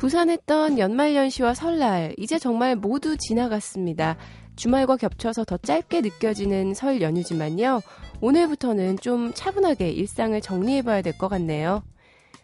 [0.00, 4.16] 부산했던 연말연시와 설날, 이제 정말 모두 지나갔습니다.
[4.56, 7.82] 주말과 겹쳐서 더 짧게 느껴지는 설 연휴지만요.
[8.22, 11.82] 오늘부터는 좀 차분하게 일상을 정리해봐야 될 것 같네요.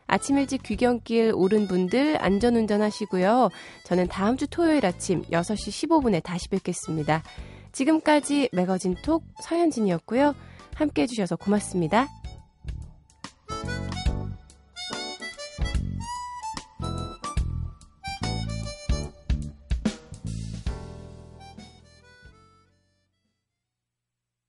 [0.07, 3.49] 아침 일찍 귀경길 오른 분들 안전운전 하시고요.
[3.87, 7.23] 저는 다음 주 토요일 아침 6시 15분에 다시 뵙겠습니다.
[7.73, 10.35] 지금까지 매거진 톡 서현진이었고요.
[10.75, 12.07] 함께 해주셔서 고맙습니다.